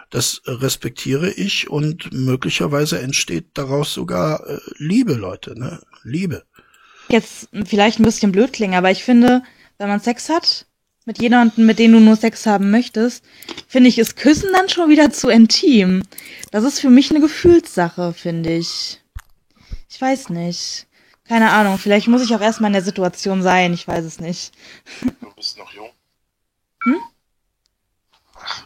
[0.09, 5.81] das respektiere ich und möglicherweise entsteht daraus sogar äh, Liebe, Leute, ne?
[6.03, 6.43] Liebe.
[7.09, 9.43] Jetzt vielleicht ein bisschen blöd klingen, aber ich finde,
[9.77, 10.65] wenn man Sex hat,
[11.05, 13.23] mit jemandem, mit dem du nur Sex haben möchtest,
[13.67, 16.03] finde ich, ist Küssen dann schon wieder zu intim.
[16.51, 19.01] Das ist für mich eine Gefühlssache, finde ich.
[19.89, 20.85] Ich weiß nicht.
[21.23, 24.53] Keine Ahnung, vielleicht muss ich auch erstmal in der Situation sein, ich weiß es nicht.
[25.21, 25.91] Du bist noch jung.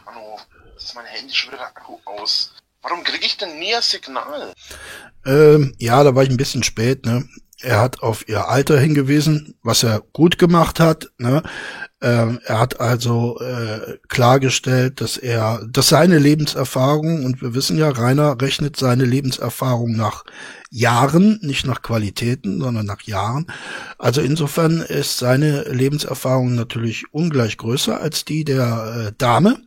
[0.06, 0.46] Anruf.
[0.74, 2.52] Das ist mein Handy schon wieder der Akku aus.
[2.82, 4.52] Warum kriege ich denn nie ein Signal?
[5.24, 7.26] Ähm, ja, da war ich ein bisschen spät, ne?
[7.62, 11.12] Er hat auf ihr Alter hingewiesen, was er gut gemacht hat.
[11.18, 11.44] Ne?
[12.00, 17.88] Ähm, er hat also äh, klargestellt, dass er, dass seine Lebenserfahrung, und wir wissen ja,
[17.88, 20.24] Rainer rechnet seine Lebenserfahrung nach
[20.70, 23.46] Jahren, nicht nach Qualitäten, sondern nach Jahren.
[23.96, 29.62] Also insofern ist seine Lebenserfahrung natürlich ungleich größer als die der äh, Dame.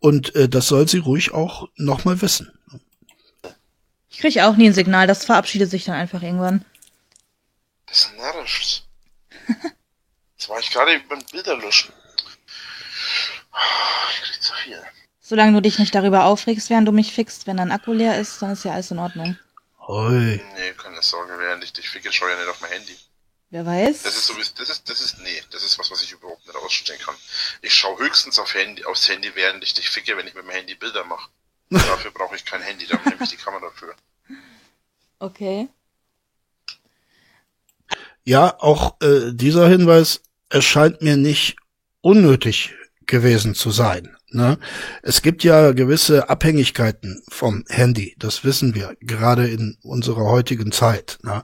[0.00, 2.52] Und äh, das soll sie ruhig auch nochmal wissen.
[4.10, 6.64] Ich kriege auch nie ein Signal, das verabschiedet sich dann einfach irgendwann.
[7.86, 8.84] Das nervt.
[10.36, 11.92] Jetzt war ich gerade beim Bilder löschen.
[14.12, 14.82] Ich krieg zu viel.
[15.20, 18.42] Solange du dich nicht darüber aufregst, während du mich fixt, wenn dein Akku leer ist,
[18.42, 19.36] dann ist ja alles in Ordnung.
[19.86, 20.40] Oi.
[20.54, 22.96] Nee, keine Sorge, während ich dich ficke, schau ja nicht auf mein Handy.
[23.52, 24.04] Wer weiß?
[24.04, 26.56] Das ist so, das ist, das ist, nee, das ist was, was ich überhaupt nicht
[26.56, 27.14] ausstehen kann.
[27.60, 30.50] Ich schaue höchstens auf Handy, aufs Handy, während ich dich ficke, wenn ich mit dem
[30.50, 31.28] Handy Bilder mache.
[31.70, 33.94] Dafür brauche ich kein Handy, da nehme ich die Kamera für.
[35.18, 35.68] Okay.
[38.24, 41.56] Ja, auch äh, dieser Hinweis erscheint mir nicht
[42.00, 42.74] unnötig
[43.04, 44.16] gewesen zu sein.
[44.32, 44.58] Ne?
[45.02, 51.18] Es gibt ja gewisse Abhängigkeiten vom Handy, das wissen wir, gerade in unserer heutigen Zeit.
[51.22, 51.42] Ne?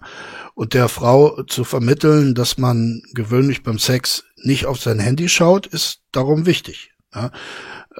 [0.55, 5.67] Und der Frau zu vermitteln, dass man gewöhnlich beim Sex nicht auf sein Handy schaut,
[5.67, 6.93] ist darum wichtig.
[7.15, 7.31] Ne?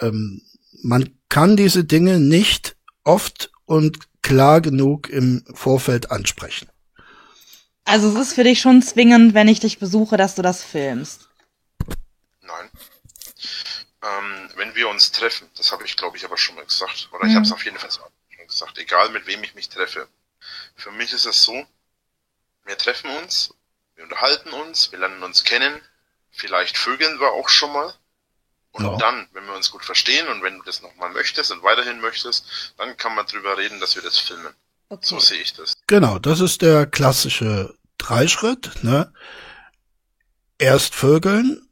[0.01, 0.43] Ähm,
[0.83, 6.69] man kann diese Dinge nicht oft und klar genug im Vorfeld ansprechen.
[7.85, 11.28] Also es ist für dich schon zwingend, wenn ich dich besuche, dass du das filmst.
[14.03, 17.27] Ähm, wenn wir uns treffen, das habe ich glaube ich aber schon mal gesagt, oder
[17.27, 18.05] ich habe es auf jeden Fall schon
[18.49, 20.09] gesagt, egal mit wem ich mich treffe.
[20.75, 21.67] Für mich ist es so,
[22.65, 23.55] wir treffen uns,
[23.95, 25.81] wir unterhalten uns, wir lernen uns kennen,
[26.31, 27.95] vielleicht vögeln wir auch schon mal.
[28.73, 28.97] Und Ja.
[28.97, 32.75] dann, wenn wir uns gut verstehen und wenn du das nochmal möchtest und weiterhin möchtest,
[32.77, 34.55] dann kann man drüber reden, dass wir das filmen.
[34.89, 35.05] Okay.
[35.07, 35.75] So sehe ich das.
[35.87, 38.83] Genau, das ist der klassische Dreischritt.
[38.85, 39.13] Ne?
[40.59, 41.69] Erst vögeln,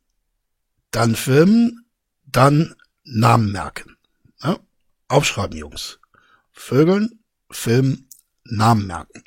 [0.91, 1.86] dann filmen,
[2.27, 2.75] dann
[3.05, 3.97] Namen merken.
[4.43, 4.61] Ne?
[5.09, 5.99] Aufschreiben, Jungs.
[6.53, 8.09] Vögeln, filmen,
[8.45, 9.25] Namen merken.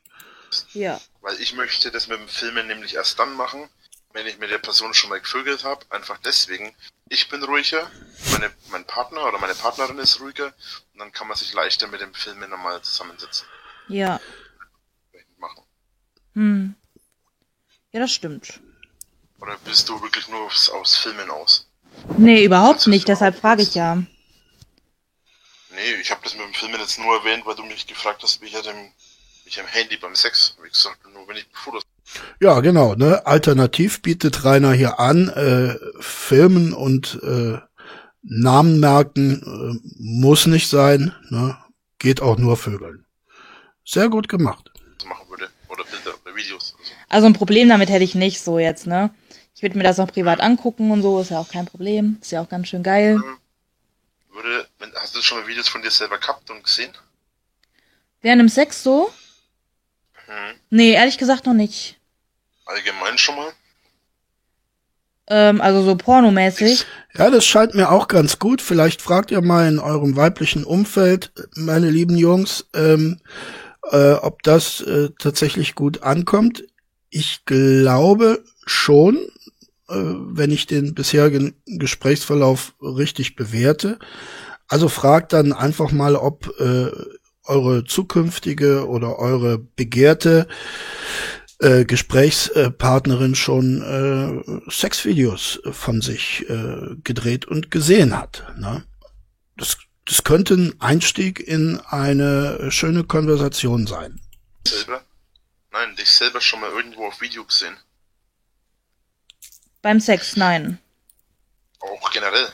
[0.74, 1.00] Ja.
[1.22, 3.70] Weil ich möchte das mit dem Filmen nämlich erst dann machen,
[4.14, 5.86] wenn ich mit der Person schon mal gevögelt habe.
[5.90, 6.76] Einfach deswegen,
[7.08, 7.90] ich bin ruhiger,
[8.32, 10.54] meine, mein Partner oder meine Partnerin ist ruhiger
[10.94, 13.48] und dann kann man sich leichter mit dem Filmen nochmal zusammensetzen.
[13.88, 14.20] Ja.
[15.38, 15.64] Machen.
[16.34, 16.76] Hm.
[17.92, 18.60] Ja, das stimmt.
[19.40, 21.70] Oder bist du wirklich nur aufs, aufs Filmen aus?
[22.18, 23.96] Nee, überhaupt nicht, deshalb frage ich ja.
[23.96, 24.08] Nee,
[26.02, 28.48] ich habe das mit dem Filmen jetzt nur erwähnt, weil du mich gefragt hast, wie
[28.48, 28.92] ich dem,
[29.46, 31.84] ich am Handy beim Sex, wie gesagt, nur wenn ich Fotos.
[32.42, 32.96] Ja, genau.
[32.96, 33.26] Ne?
[33.26, 37.60] Alternativ bietet Rainer hier an, äh, filmen und äh,
[38.22, 41.14] Namen merken äh, muss nicht sein.
[41.30, 41.58] Ne?
[42.00, 43.06] Geht auch nur vögeln.
[43.86, 44.72] Sehr gut gemacht.
[45.08, 45.50] machen würde.
[45.68, 46.76] Oder Bilder oder Videos.
[46.76, 46.92] Oder so.
[47.10, 49.12] Also ein Problem damit hätte ich nicht so jetzt, ne?
[49.60, 52.18] Ich würde mir das auch privat angucken und so, ist ja auch kein Problem.
[52.22, 53.22] Ist ja auch ganz schön geil.
[54.32, 56.94] Würde, wenn, hast du schon mal Videos von dir selber gehabt und gesehen?
[58.22, 59.12] Während dem Sex so?
[60.28, 60.56] Hm.
[60.70, 62.00] Nee, ehrlich gesagt noch nicht.
[62.68, 63.52] Allgemein schon mal?
[65.28, 66.86] Ähm, also so pornomäßig.
[67.18, 68.62] Ja, das scheint mir auch ganz gut.
[68.62, 73.20] Vielleicht fragt ihr mal in eurem weiblichen Umfeld, meine lieben Jungs, ähm,
[73.92, 76.64] äh, ob das äh, tatsächlich gut ankommt.
[77.10, 79.18] Ich glaube schon,
[79.90, 84.00] wenn ich den bisherigen Gesprächsverlauf richtig bewerte.
[84.68, 86.92] Also fragt dann einfach mal, ob äh,
[87.44, 90.48] eure zukünftige oder eure begehrte
[91.62, 98.46] äh, Gesprächspartnerin schon äh, Sexvideos von sich äh, gedreht und gesehen hat.
[98.58, 98.86] Ne?
[99.58, 104.22] Das, das könnte ein Einstieg in eine schöne Konversation sein.
[104.66, 105.02] Selber?
[105.72, 107.76] Nein, dich selber schon mal irgendwo auf Video gesehen.
[109.82, 110.80] Beim Sex, nein.
[111.80, 112.52] Auch generell.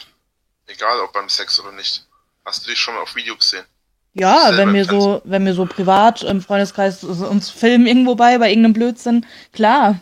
[0.68, 2.06] Egal ob beim Sex oder nicht.
[2.44, 3.66] Hast du dich schon mal auf Video gesehen?
[4.14, 8.50] Ja, wenn wir so, wenn wir so privat im Freundeskreis uns filmen irgendwo bei, bei
[8.50, 10.00] irgendeinem Blödsinn, klar.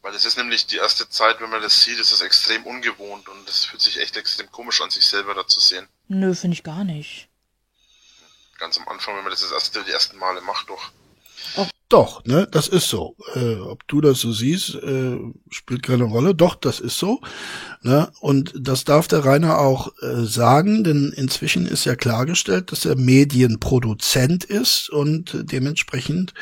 [0.00, 3.28] Weil das ist nämlich die erste Zeit, wenn man das sieht, ist es extrem ungewohnt
[3.28, 5.86] und es fühlt sich echt extrem komisch an, sich selber da zu sehen.
[6.08, 7.28] Nö, finde ich gar nicht.
[8.58, 10.90] Ganz am Anfang, wenn man das das erste, die ersten Male macht, doch.
[11.92, 13.16] Doch, ne, das ist so.
[13.34, 15.18] Äh, ob du das so siehst, äh,
[15.50, 16.34] spielt keine Rolle.
[16.34, 17.20] Doch, das ist so.
[17.82, 18.10] Ne?
[18.22, 22.96] Und das darf der Rainer auch äh, sagen, denn inzwischen ist ja klargestellt, dass er
[22.96, 26.32] Medienproduzent ist und dementsprechend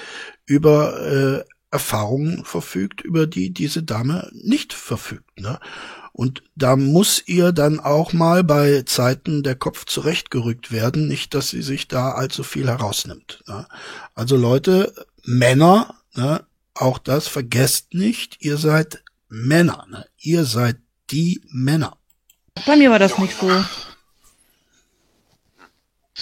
[0.47, 5.41] über äh, Erfahrungen verfügt, über die diese Dame nicht verfügt.
[5.41, 5.59] Ne?
[6.13, 11.49] Und da muss ihr dann auch mal bei Zeiten der Kopf zurechtgerückt werden, nicht, dass
[11.49, 13.43] sie sich da allzu viel herausnimmt.
[13.47, 13.67] Ne?
[14.15, 14.93] Also Leute,
[15.31, 20.09] Männer, ne, auch das vergesst nicht, ihr seid Männer, ne?
[20.19, 20.77] ihr seid
[21.11, 21.97] die Männer.
[22.67, 23.47] Bei mir war das nicht so.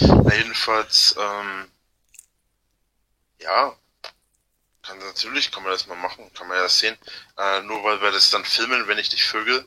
[0.00, 1.70] Na, jedenfalls, ähm,
[3.40, 3.74] ja,
[4.82, 6.96] kann natürlich, kann man das mal machen, kann man ja sehen.
[7.38, 9.66] Äh, nur weil wir das dann filmen, wenn ich dich vögel,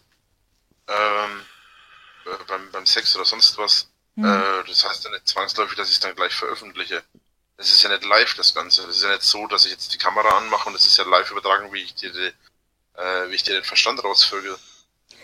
[0.87, 1.41] ähm,
[2.25, 3.89] äh, beim, beim Sex oder sonst was.
[4.15, 4.25] Mhm.
[4.25, 7.03] Äh, das heißt ja nicht zwangsläufig, dass ich es dann gleich veröffentliche.
[7.61, 8.81] Es ist ja nicht live, das Ganze.
[8.83, 11.05] Es ist ja nicht so, dass ich jetzt die Kamera anmache und es ist ja
[11.05, 12.31] live übertragen, wie ich dir, die,
[12.99, 14.57] äh, wie ich dir den Verstand rausvögel.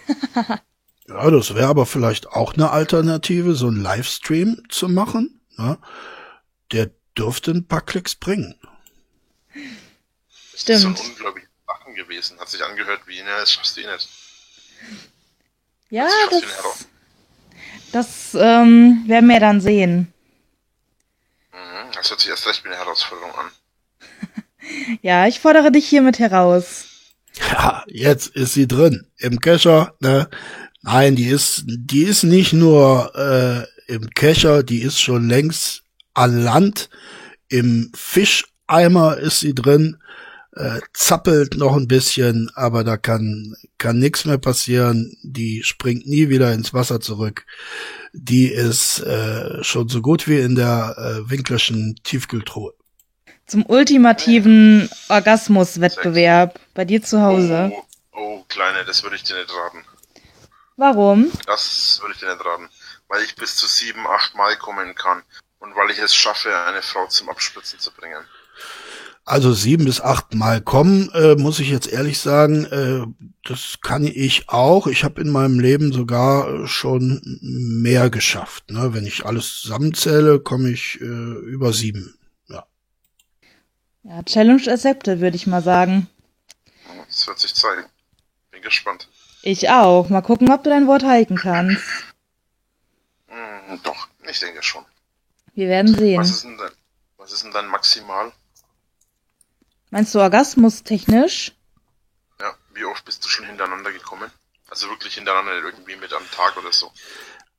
[1.10, 5.40] Ja, das wäre aber vielleicht auch eine Alternative, so einen Livestream zu machen.
[5.56, 5.78] Ne?
[6.74, 8.60] Der dürfte ein paar Klicks bringen.
[10.52, 11.00] Das ist so ein Stimmt.
[11.00, 12.38] unglaubliches Lachen gewesen.
[12.42, 14.10] Hat sich angehört wie, ne, das schaffst du eh nicht.
[15.92, 16.88] Ja, Das
[17.94, 20.14] das ähm, werden wir dann sehen.
[21.58, 23.52] Mhm, das hört sich erst recht wie eine Herausforderung an.
[25.02, 26.88] Ja, ich fordere dich hiermit heraus.
[27.52, 29.96] Ja, jetzt ist sie drin im Kescher.
[30.02, 30.30] Ne?
[30.82, 35.84] Nein, die ist, die ist nicht nur äh, im Kescher, die ist schon längst
[36.14, 36.90] an Land.
[37.48, 40.02] Im Fischeimer ist sie drin,
[40.58, 45.16] äh, zappelt noch ein bisschen, aber da kann kann nichts mehr passieren.
[45.24, 47.46] Die springt nie wieder ins Wasser zurück.
[48.14, 52.74] Die ist äh, schon so gut wie in der äh, Winklerschen Tiefkühltruhe.
[53.46, 57.72] Zum ultimativen Orgasmuswettbewerb bei dir zu Hause.
[57.74, 59.86] Oh, oh, Kleine, das würde ich dir nicht raten.
[60.76, 61.32] Warum?
[61.46, 62.68] Das würde ich dir nicht raten.
[63.08, 65.24] Weil ich bis zu sieben, acht Mal kommen kann.
[65.60, 68.24] Und weil ich es schaffe, eine Frau zum Abspritzen zu bringen.
[69.30, 73.06] Also sieben bis acht Mal kommen, äh, muss ich jetzt ehrlich sagen, äh,
[73.44, 74.88] das kann ich auch.
[74.88, 78.72] Ich habe in meinem Leben sogar äh, schon mehr geschafft.
[78.72, 78.94] Ne?
[78.94, 82.18] Wenn ich alles zusammenzähle, komme ich äh, über sieben.
[82.48, 82.66] Ja.
[84.04, 86.08] Ja, Challenge accepted, würde ich mal sagen.
[87.08, 87.84] Das wird sich zeigen.
[88.52, 89.10] Bin gespannt.
[89.42, 90.08] Ich auch.
[90.08, 91.82] Mal gucken, ob du dein Wort halten kannst.
[93.28, 94.86] Hm, doch, ich denke schon.
[95.54, 96.22] Wir werden Was sehen.
[96.22, 96.72] ist denn dein,
[97.18, 98.32] was ist denn dein Maximal?
[99.90, 101.54] Meinst du Orgasmus technisch?
[102.40, 104.30] Ja, wie oft bist du schon hintereinander gekommen?
[104.70, 106.92] Also wirklich hintereinander, nicht irgendwie mit am Tag oder so.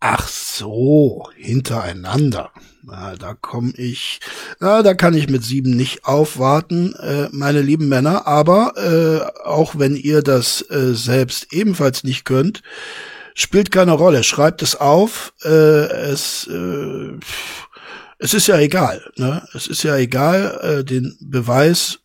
[0.00, 2.52] Ach so, hintereinander.
[2.82, 4.20] Na, da komme ich,
[4.60, 8.26] na, da kann ich mit sieben nicht aufwarten, äh, meine lieben Männer.
[8.26, 12.62] Aber äh, auch wenn ihr das äh, selbst ebenfalls nicht könnt,
[13.34, 14.22] spielt keine Rolle.
[14.22, 15.32] Schreibt es auf.
[15.42, 17.18] Äh, es, äh,
[18.18, 19.10] es ist ja egal.
[19.16, 19.48] Ne?
[19.54, 20.60] Es ist ja egal.
[20.62, 21.98] Äh, den Beweis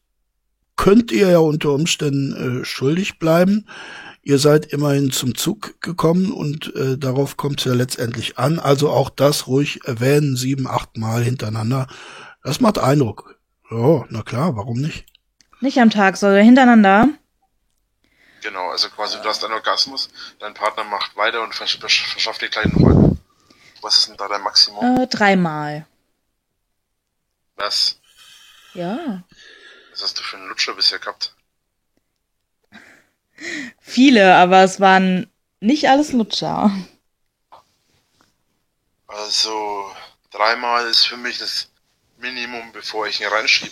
[0.75, 3.67] könnt ihr ja unter Umständen äh, schuldig bleiben.
[4.21, 8.57] Ihr seid immerhin zum Zug gekommen und äh, darauf kommt es ja letztendlich an.
[8.57, 11.87] Also auch das ruhig erwähnen, sieben, acht Mal hintereinander.
[12.41, 13.37] Das macht Eindruck.
[13.69, 15.05] Ja, na klar, warum nicht?
[15.59, 17.09] Nicht am Tag, sondern hintereinander.
[18.41, 20.09] Genau, also quasi du hast einen Orgasmus,
[20.39, 23.19] dein Partner macht weiter und versch versch verschafft dir gleich noch einen.
[23.81, 24.97] Was ist denn da dein Maximum?
[24.97, 25.85] Äh, dreimal.
[27.55, 27.99] Was?
[28.73, 29.23] Ja.
[29.93, 31.35] Was hast du für einen Lutscher bisher gehabt?
[33.79, 35.27] Viele, aber es waren
[35.59, 36.71] nicht alles Lutscher.
[39.05, 39.91] Also,
[40.31, 41.69] dreimal ist für mich das
[42.17, 43.71] Minimum, bevor ich ihn reinschiebe.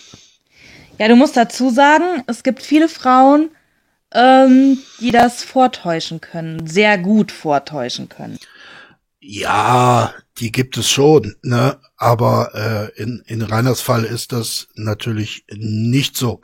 [1.00, 3.50] Ja, du musst dazu sagen, es gibt viele Frauen,
[4.14, 8.38] ähm, die das vortäuschen können, sehr gut vortäuschen können.
[9.20, 11.82] Ja, die gibt es schon, ne?
[12.02, 12.56] Aber
[12.96, 16.42] äh, in, in Reiners Fall ist das natürlich nicht so.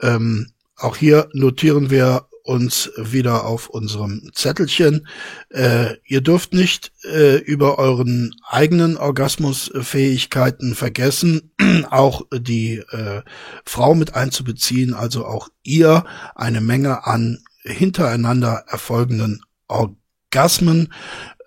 [0.00, 5.08] Ähm, auch hier notieren wir uns wieder auf unserem Zettelchen.
[5.48, 11.50] Äh, ihr dürft nicht äh, über euren eigenen Orgasmusfähigkeiten vergessen,
[11.90, 13.22] auch die äh,
[13.64, 16.04] Frau mit einzubeziehen, also auch ihr
[16.36, 20.92] eine Menge an hintereinander erfolgenden Orgasmen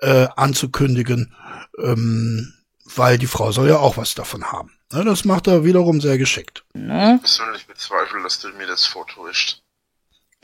[0.01, 1.33] äh, anzukündigen,
[1.81, 2.51] ähm,
[2.97, 4.71] weil die Frau soll ja auch was davon haben.
[4.91, 6.63] Ne, das macht er wiederum sehr geschickt.
[6.73, 7.19] Ne?
[7.21, 9.61] Persönlich bezweifle, dass du mir das vortäuscht.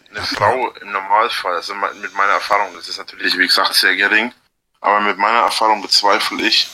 [0.10, 4.34] Eine Frau im Normalfall, also mit meiner Erfahrung, das ist natürlich, wie gesagt, sehr gering,
[4.82, 6.68] aber mit meiner Erfahrung bezweifle ich,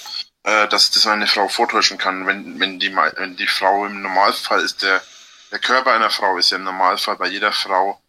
[0.44, 2.26] äh, dass das eine Frau vortäuschen kann.
[2.26, 5.04] Wenn, wenn, die, wenn die Frau im Normalfall ist, der,
[5.52, 8.02] der Körper einer Frau ist ja im Normalfall bei jeder Frau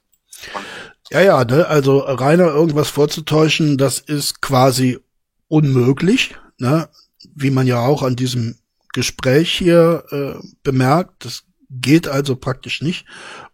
[0.53, 0.65] von
[1.11, 4.99] Ja, ja, ne, also reiner irgendwas vorzutäuschen, das ist quasi
[5.49, 6.89] unmöglich, ne?
[7.41, 8.57] Wie man ja auch an diesem
[8.93, 13.05] Gespräch hier äh, bemerkt, das geht also praktisch nicht.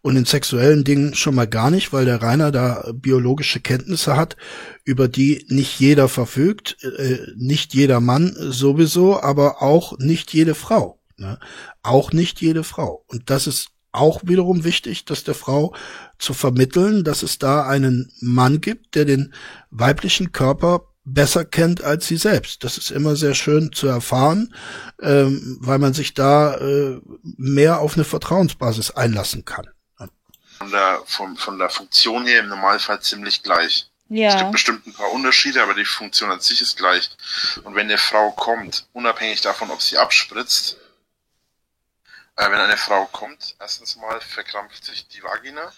[0.01, 4.37] Und in sexuellen Dingen schon mal gar nicht, weil der Rainer da biologische Kenntnisse hat,
[4.83, 10.99] über die nicht jeder verfügt, äh, nicht jeder Mann sowieso, aber auch nicht jede Frau.
[11.17, 11.39] Ne?
[11.83, 13.03] Auch nicht jede Frau.
[13.07, 15.73] Und das ist auch wiederum wichtig, dass der Frau
[16.19, 19.33] zu vermitteln, dass es da einen Mann gibt, der den
[19.71, 22.63] weiblichen Körper besser kennt als sie selbst.
[22.63, 24.53] Das ist immer sehr schön zu erfahren,
[25.01, 29.67] ähm, weil man sich da äh, mehr auf eine Vertrauensbasis einlassen kann.
[30.57, 33.89] Von der, von, von der Funktion her im Normalfall ziemlich gleich.
[34.07, 34.29] Ja.
[34.29, 37.09] Es gibt bestimmt ein paar Unterschiede, aber die Funktion an sich ist gleich.
[37.63, 40.77] Und wenn eine Frau kommt, unabhängig davon, ob sie abspritzt,
[42.35, 45.71] äh, wenn eine Frau kommt, erstens mal verkrampft sich die Vagina.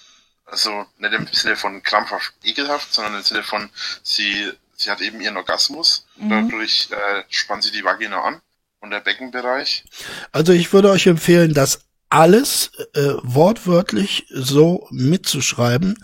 [0.45, 3.69] Also nicht im Sinne von krampfhaft ekelhaft, sondern im Sinne von,
[4.03, 6.07] sie, sie hat eben ihren Orgasmus.
[6.15, 6.29] Mhm.
[6.29, 8.41] Dadurch äh, spannt sie die Vagina an
[8.79, 9.83] und der Beckenbereich.
[10.31, 15.97] Also ich würde euch empfehlen, das alles äh, wortwörtlich so mitzuschreiben,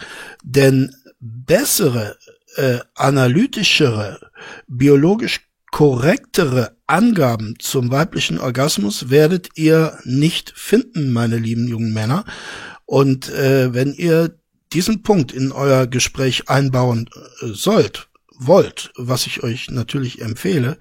[0.43, 2.17] denn bessere,
[2.55, 4.31] äh, analytischere,
[4.67, 12.25] biologisch korrektere Angaben zum weiblichen Orgasmus werdet ihr nicht finden, meine lieben jungen Männer.
[12.85, 14.37] Und äh, wenn ihr
[14.73, 17.09] diesen Punkt in euer Gespräch einbauen
[17.41, 20.77] äh, sollt, wollt, was ich euch natürlich empfehle,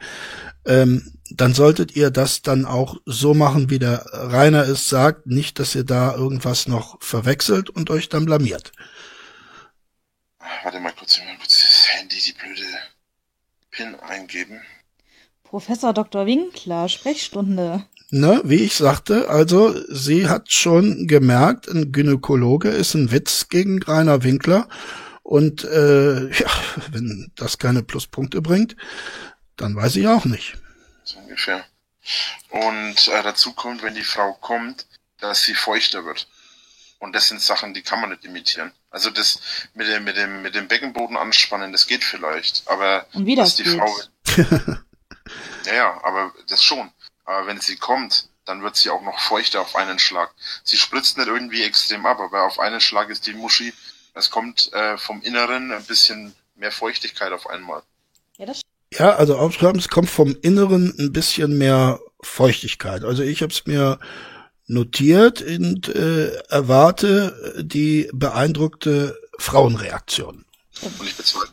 [0.65, 5.59] ähm, dann solltet ihr das dann auch so machen, wie der Rainer es sagt, nicht,
[5.59, 8.73] dass ihr da irgendwas noch verwechselt und euch dann blamiert.
[10.63, 12.63] Warte mal kurz, mal kurz das Handy, die blöde
[13.71, 14.61] PIN eingeben.
[15.45, 16.27] Professor Dr.
[16.27, 17.85] Winkler, Sprechstunde.
[18.11, 23.83] Ne, wie ich sagte, also sie hat schon gemerkt, ein Gynäkologe ist ein Witz gegen
[23.83, 24.69] Rainer Winkler.
[25.23, 26.51] Und äh, ja,
[26.91, 28.77] wenn das keine Pluspunkte bringt,
[29.57, 30.55] dann weiß ich auch nicht.
[31.05, 31.65] So ungefähr.
[32.51, 34.87] Und äh, dazu kommt, wenn die Frau kommt,
[35.21, 36.29] dass sie feuchter wird.
[36.99, 38.73] Und das sind Sachen, die kann man nicht imitieren.
[38.91, 39.41] Also das
[39.75, 42.63] mit dem, mit dem, mit dem Beckenboden anspannen, das geht vielleicht.
[42.67, 43.77] Aber Und wie dass das die geht.
[43.77, 43.99] Frau.
[45.67, 46.93] ja, ja, aber das schon.
[47.25, 50.33] Aber wenn sie kommt, dann wird sie auch noch feuchter auf einen Schlag.
[50.65, 53.73] Sie spritzt nicht irgendwie extrem ab, aber auf einen Schlag ist die Muschi,
[54.15, 57.83] es kommt äh, vom Inneren ein bisschen mehr Feuchtigkeit auf einmal.
[58.39, 58.61] Ja, das
[58.93, 63.05] Ja, also aufschreiben, es kommt vom Inneren ein bisschen mehr Feuchtigkeit.
[63.05, 63.99] Also ich habe es mir
[64.67, 70.45] notiert und äh, erwarte die beeindruckte Frauenreaktion.
[70.81, 71.53] Und ich bezweifle,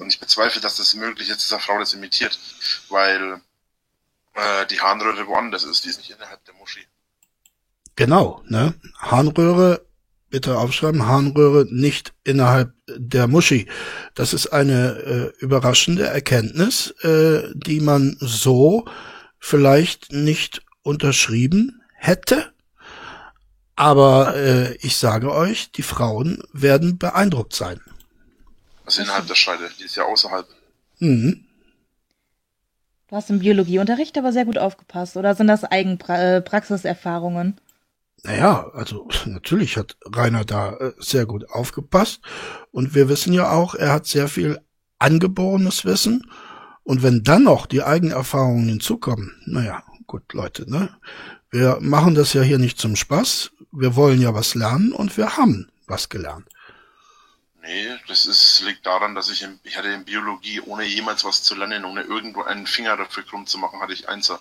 [0.00, 2.38] und ich bezweifle, dass das möglich ist, dass eine Frau das imitiert,
[2.88, 3.40] weil
[4.34, 6.86] äh, die Harnröhre woanders ist, die ist nicht innerhalb der Muschi.
[7.96, 8.74] Genau, ne?
[8.98, 9.84] Harnröhre,
[10.30, 13.66] bitte aufschreiben, Harnröhre nicht innerhalb der Muschi.
[14.14, 18.84] Das ist eine äh, überraschende Erkenntnis, äh, die man so
[19.38, 22.52] vielleicht nicht unterschrieben hätte.
[23.76, 27.80] Aber äh, ich sage euch, die Frauen werden beeindruckt sein.
[28.84, 30.46] Also innerhalb der Scheide, die ist ja außerhalb.
[30.98, 31.44] Mhm.
[33.08, 37.58] Du hast im Biologieunterricht aber sehr gut aufgepasst, oder sind das Eigenpraxiserfahrungen?
[38.24, 42.20] Naja, also natürlich hat Rainer da äh, sehr gut aufgepasst.
[42.72, 44.60] Und wir wissen ja auch, er hat sehr viel
[44.98, 46.30] angeborenes Wissen.
[46.82, 50.96] Und wenn dann noch die Eigenerfahrungen hinzukommen, naja, gut, Leute, ne?
[51.50, 53.52] Wir machen das ja hier nicht zum Spaß.
[53.72, 56.46] Wir wollen ja was lernen und wir haben was gelernt.
[57.62, 61.42] Nee, das ist, liegt daran, dass ich, in, ich hatte in Biologie, ohne jemals was
[61.42, 64.40] zu lernen, ohne irgendwo einen Finger dafür krumm zu machen, hatte ich Einser.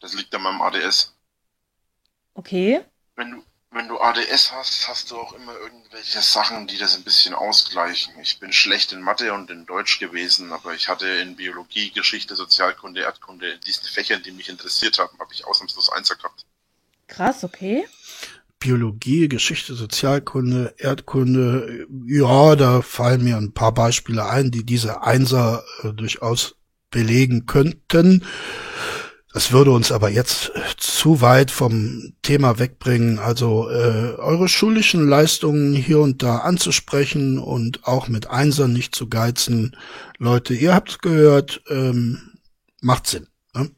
[0.00, 1.14] Das liegt an meinem ADS.
[2.34, 2.80] Okay.
[3.16, 7.04] Wenn du, wenn du ADS hast, hast du auch immer irgendwelche Sachen, die das ein
[7.04, 8.14] bisschen ausgleichen.
[8.20, 12.34] Ich bin schlecht in Mathe und in Deutsch gewesen, aber ich hatte in Biologie, Geschichte,
[12.34, 16.46] Sozialkunde, Erdkunde, in diesen Fächern, die mich interessiert haben, habe ich ausnahmslos Einser gehabt.
[17.08, 17.86] Krass, okay.
[18.58, 25.64] Biologie, Geschichte, Sozialkunde, Erdkunde, ja, da fallen mir ein paar Beispiele ein, die diese Einser
[25.82, 26.54] äh, durchaus
[26.90, 28.24] belegen könnten.
[29.32, 33.18] Das würde uns aber jetzt äh, zu weit vom Thema wegbringen.
[33.18, 39.08] Also äh, eure schulischen Leistungen hier und da anzusprechen und auch mit Einsern nicht zu
[39.08, 39.74] geizen.
[40.18, 42.38] Leute, ihr habt gehört, ähm,
[42.80, 43.26] macht Sinn.
[43.54, 43.70] Ne?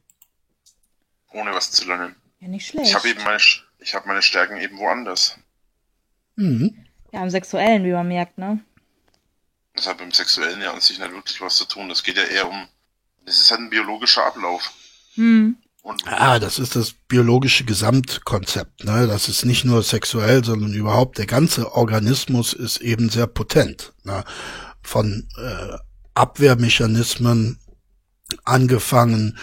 [1.32, 2.16] Ohne was zu lernen.
[2.40, 2.89] Ja, nicht schlecht.
[2.89, 3.39] Ich habe eben meine,
[3.78, 5.39] ich habe meine Stärken eben woanders.
[6.36, 6.85] Mhm.
[7.12, 8.59] ja, im Sexuellen, wie man merkt, ne?
[9.74, 11.89] Das hat mit dem Sexuellen ja an sich nicht wirklich was zu tun.
[11.89, 12.66] Das geht ja eher um,
[13.24, 14.72] das ist halt ein biologischer Ablauf.
[15.15, 15.57] Hm.
[16.07, 18.85] Ah, das ist das biologische Gesamtkonzept.
[18.85, 19.07] Ne?
[19.07, 23.93] Das ist nicht nur sexuell, sondern überhaupt der ganze Organismus ist eben sehr potent.
[24.03, 24.24] Ne?
[24.82, 25.77] Von äh,
[26.15, 27.59] Abwehrmechanismen
[28.45, 29.39] angefangen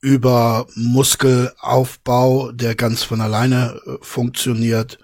[0.00, 4.98] über Muskelaufbau, der ganz von alleine äh, funktioniert,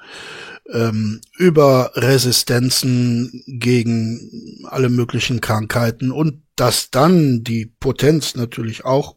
[0.73, 9.17] ähm, über Resistenzen gegen alle möglichen Krankheiten und dass dann die Potenz natürlich auch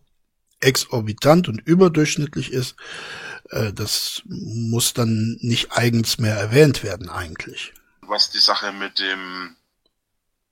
[0.66, 2.76] exorbitant und überdurchschnittlich ist,
[3.50, 7.74] äh, das muss dann nicht eigens mehr erwähnt werden eigentlich.
[8.02, 9.56] Was die Sache mit dem,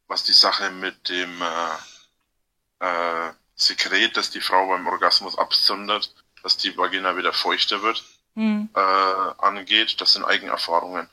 [0.08, 6.58] was die Sache mit dem äh, äh, Sekret, das die Frau beim Orgasmus absondert, dass
[6.58, 8.04] die Vagina wieder feuchter wird,
[8.36, 8.70] Hm.
[8.74, 11.08] äh, angeht, das sind Eigenerfahrungen.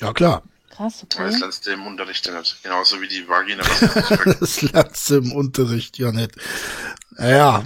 [0.00, 0.42] Ja klar,
[0.74, 1.40] Krass, Weil das okay.
[1.40, 2.62] lernst du im Unterricht ja nicht.
[2.62, 3.62] Genauso wie die Vagina.
[4.40, 6.32] Das lernst du im Unterricht ja nicht.
[7.18, 7.64] Ja,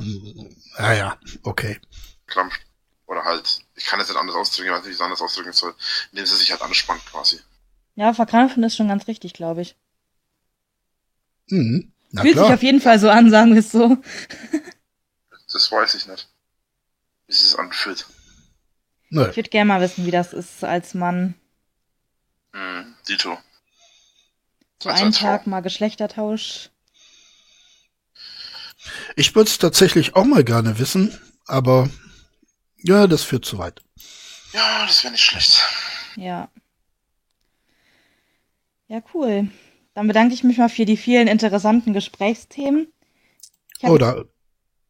[0.78, 1.80] ja, ja, okay.
[2.26, 2.60] krampft.
[3.06, 5.22] Oder halt, ich kann es nicht anders ausdrücken, ich weiß nicht, wie ich es anders
[5.22, 5.74] ausdrücken soll,
[6.12, 7.40] indem sie sich halt anspannt quasi.
[7.94, 9.76] Ja, verkrampfen ist schon ganz richtig, glaube ich.
[11.48, 11.90] Mhm.
[12.10, 12.54] Na Fühlt sich klar.
[12.54, 13.96] auf jeden Fall so an, sagen wir es so.
[15.50, 16.28] Das weiß ich nicht.
[17.26, 18.06] Wie sich das anfühlt.
[19.08, 19.26] Nö.
[19.30, 21.34] Ich würde gerne mal wissen, wie das ist als Mann.
[22.58, 23.38] Mhm, Dito.
[24.82, 25.12] So Als einen.
[25.12, 26.70] Tag mal Geschlechtertausch.
[29.16, 31.88] Ich würde es tatsächlich auch mal gerne wissen, aber
[32.76, 33.82] ja, das führt zu weit.
[34.52, 35.62] Ja, das wäre nicht schlecht.
[36.16, 36.48] Ja.
[38.86, 39.50] Ja, cool.
[39.94, 42.92] Dann bedanke ich mich mal für die vielen interessanten Gesprächsthemen.
[43.82, 44.26] Oder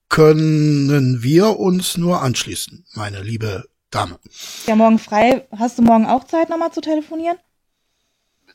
[0.09, 4.21] können wir uns nur anschließen, meine liebe Dame?
[4.67, 5.47] Ja, morgen frei.
[5.57, 7.39] Hast du morgen auch Zeit, nochmal zu telefonieren?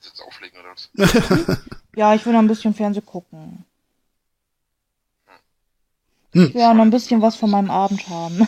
[0.04, 1.58] Willst du jetzt auflegen oder was?
[1.96, 3.66] Ja, ich will noch ein bisschen Fernsehen gucken.
[6.32, 6.48] Hm.
[6.48, 8.40] Ich will auch noch ein bisschen was von meinem Abend haben.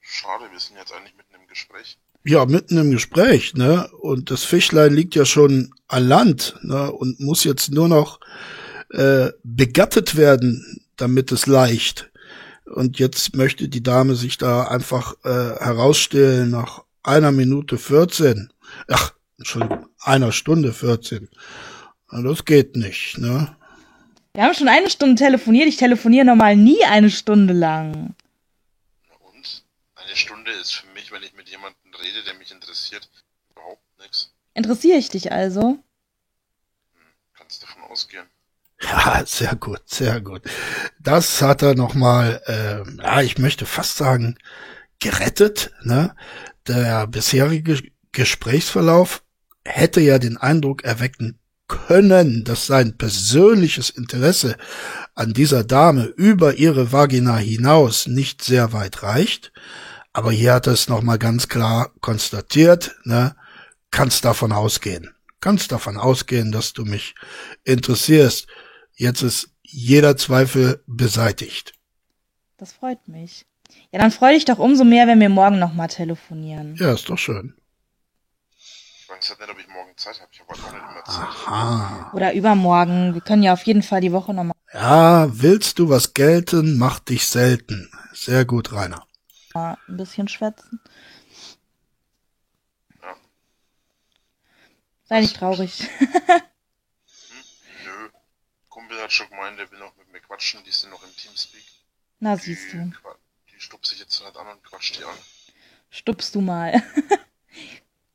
[0.00, 1.98] Schade, wir sind jetzt eigentlich mitten im Gespräch.
[2.24, 3.90] Ja, mitten im Gespräch, ne?
[4.00, 6.90] Und das Fischlein liegt ja schon an Land, ne?
[6.90, 8.20] Und muss jetzt nur noch
[8.88, 12.10] äh, begattet werden, damit es leicht.
[12.64, 18.50] Und jetzt möchte die Dame sich da einfach äh, herausstellen nach einer Minute 14.
[18.88, 19.12] Ach,
[19.44, 21.28] Entschuldigung, einer Stunde 14.
[22.10, 23.54] Na, Das geht nicht, ne?
[24.32, 25.68] Wir haben schon eine Stunde telefoniert.
[25.68, 28.14] Ich telefoniere normal nie eine Stunde lang.
[29.06, 29.64] Na und?
[29.96, 33.06] Eine Stunde ist für mich, wenn ich mit jemandem rede, der mich interessiert,
[33.50, 34.32] überhaupt nichts.
[34.54, 35.78] Interessiere ich dich also?
[37.36, 38.24] Kannst davon ausgehen.
[38.80, 40.40] Ja, sehr gut, sehr gut.
[40.98, 44.38] Das hat er nochmal, äh, ja, ich möchte fast sagen,
[45.00, 45.70] gerettet.
[45.82, 46.16] Ne?
[46.66, 49.23] Der bisherige Gesprächsverlauf
[49.64, 51.38] hätte ja den Eindruck erwecken
[51.68, 54.56] können, dass sein persönliches Interesse
[55.14, 59.52] an dieser Dame über ihre Vagina hinaus nicht sehr weit reicht.
[60.12, 63.34] Aber hier hat er es nochmal ganz klar konstatiert, ne?
[63.90, 65.10] kannst davon ausgehen.
[65.40, 67.14] Kannst davon ausgehen, dass du mich
[67.64, 68.46] interessierst.
[68.94, 71.74] Jetzt ist jeder Zweifel beseitigt.
[72.56, 73.46] Das freut mich.
[73.90, 76.76] Ja, dann freu dich doch umso mehr, wenn wir morgen nochmal telefonieren.
[76.76, 77.54] Ja, ist doch schön.
[79.24, 80.28] Ich weiß halt nicht, ob ich morgen Zeit habe.
[80.32, 81.28] Ich habe halt auch nicht immer Zeit.
[81.48, 82.10] Aha.
[82.12, 83.14] Oder übermorgen.
[83.14, 86.98] Wir können ja auf jeden Fall die Woche nochmal Ja, willst du was gelten, mach
[86.98, 87.90] dich selten.
[88.12, 89.06] Sehr gut, Rainer.
[89.54, 90.78] ein bisschen schwätzen.
[93.00, 93.16] Ja.
[95.04, 95.88] Sei nicht traurig.
[97.84, 98.08] Nö.
[98.68, 100.62] Kumpel hat schon gemeint, der will noch mit mir quatschen.
[100.64, 101.64] Die sind noch im Teamspeak.
[102.20, 102.92] Na, Die, siehst du.
[103.54, 105.16] die stupse ich jetzt halt an und quatscht die an.
[105.88, 106.82] Stupst du mal.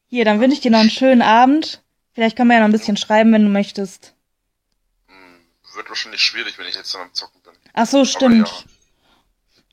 [0.10, 1.84] Hier, dann wünsche ich dir noch einen schönen Abend.
[2.14, 4.16] Vielleicht können wir ja noch ein bisschen schreiben, wenn du möchtest.
[5.08, 5.40] Hm,
[5.76, 7.54] wird wahrscheinlich schwierig, wenn ich jetzt dann am Zocken bin.
[7.74, 8.48] Ach so, stimmt.
[8.48, 8.64] ja.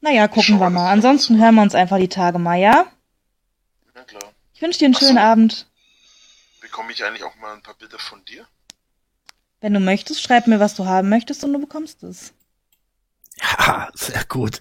[0.02, 0.90] Naja, gucken wir mal.
[0.92, 2.86] Ansonsten hören wir uns einfach die Tage mal, ja?
[3.94, 4.32] Ja klar.
[4.52, 5.06] Ich wünsche dir einen Ach so.
[5.06, 5.66] schönen Abend.
[6.60, 8.46] Bekomme ich eigentlich auch mal ein paar Bilder von dir?
[9.60, 12.34] Wenn du möchtest, schreib mir, was du haben möchtest und du bekommst es.
[13.42, 14.60] Ja, sehr gut.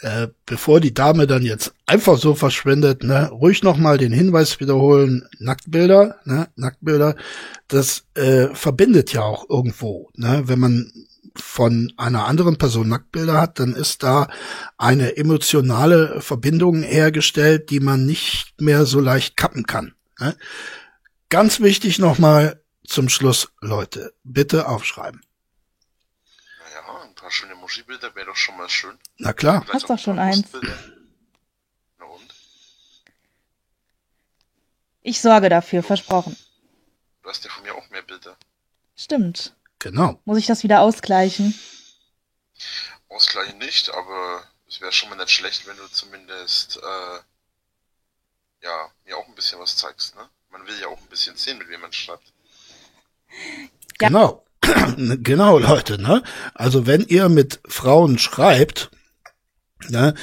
[0.00, 5.28] Äh, bevor die Dame dann jetzt einfach so verschwindet, ne, ruhig nochmal den Hinweis wiederholen,
[5.38, 7.16] Nacktbilder, ne, Nacktbilder,
[7.68, 10.90] das äh, verbindet ja auch irgendwo, ne, wenn man
[11.36, 14.28] von einer anderen Person Nacktbilder hat, dann ist da
[14.78, 19.92] eine emotionale Verbindung hergestellt, die man nicht mehr so leicht kappen kann.
[20.18, 20.34] Ne?
[21.28, 25.20] Ganz wichtig nochmal zum Schluss, Leute, bitte aufschreiben.
[27.30, 28.98] Paar schöne Muschi-Bilder wäre doch schon mal schön.
[29.18, 29.60] Na klar.
[29.62, 30.48] Vielleicht Hast auch doch schon eins.
[31.96, 32.34] Na und?
[35.02, 36.36] Ich sorge dafür, versprochen.
[37.22, 38.36] Du hast ja von mir auch mehr Bilder.
[38.96, 39.54] Stimmt.
[39.78, 40.20] Genau.
[40.24, 41.56] Muss ich das wieder ausgleichen?
[43.08, 47.20] Ausgleichen nicht, aber es wäre schon mal nicht schlecht, wenn du zumindest, äh,
[48.64, 50.28] ja, mir auch ein bisschen was zeigst, ne?
[50.48, 52.32] Man will ja auch ein bisschen sehen, mit wem man schreibt.
[54.00, 54.08] Ja.
[54.08, 54.44] Genau.
[55.22, 56.22] genau, Leute, ne?
[56.54, 58.90] Also wenn ihr mit Frauen schreibt,
[59.88, 60.14] Ne?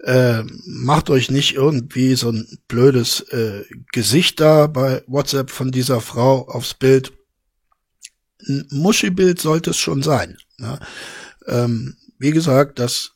[0.00, 6.00] Äh, macht euch nicht irgendwie so ein blödes äh, Gesicht da bei WhatsApp von dieser
[6.00, 7.12] Frau aufs Bild.
[8.48, 10.38] Ein Muschi-Bild sollte es schon sein.
[10.56, 10.78] Ne?
[11.46, 13.12] Ähm, wie gesagt, das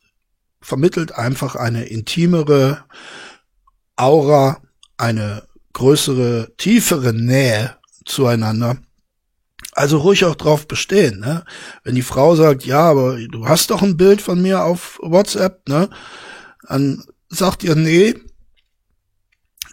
[0.60, 2.85] vermittelt einfach eine intimere
[3.97, 4.62] Aura,
[4.98, 8.76] eine größere, tiefere Nähe zueinander.
[9.74, 11.44] Also ruhig auch drauf bestehen, ne?
[11.82, 15.68] Wenn die Frau sagt, ja, aber du hast doch ein Bild von mir auf WhatsApp,
[15.68, 15.90] ne?
[16.68, 18.14] Dann sagt ihr, nee,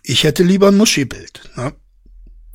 [0.04, 1.74] ich hätte lieber ein Muschi-Bild, ne?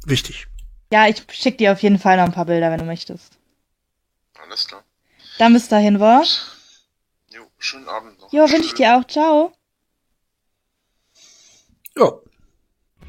[0.04, 0.48] Wichtig.
[0.92, 3.38] Ja, ich schick dir auf jeden Fall noch ein paar Bilder, wenn du möchtest.
[4.42, 4.82] Alles klar.
[5.38, 6.24] Dann bis dahin, war.
[7.30, 8.32] Jo, schönen Abend noch.
[8.32, 9.06] Jo, wünsche ich dir auch.
[9.06, 9.52] Ciao.
[11.96, 12.12] Ja,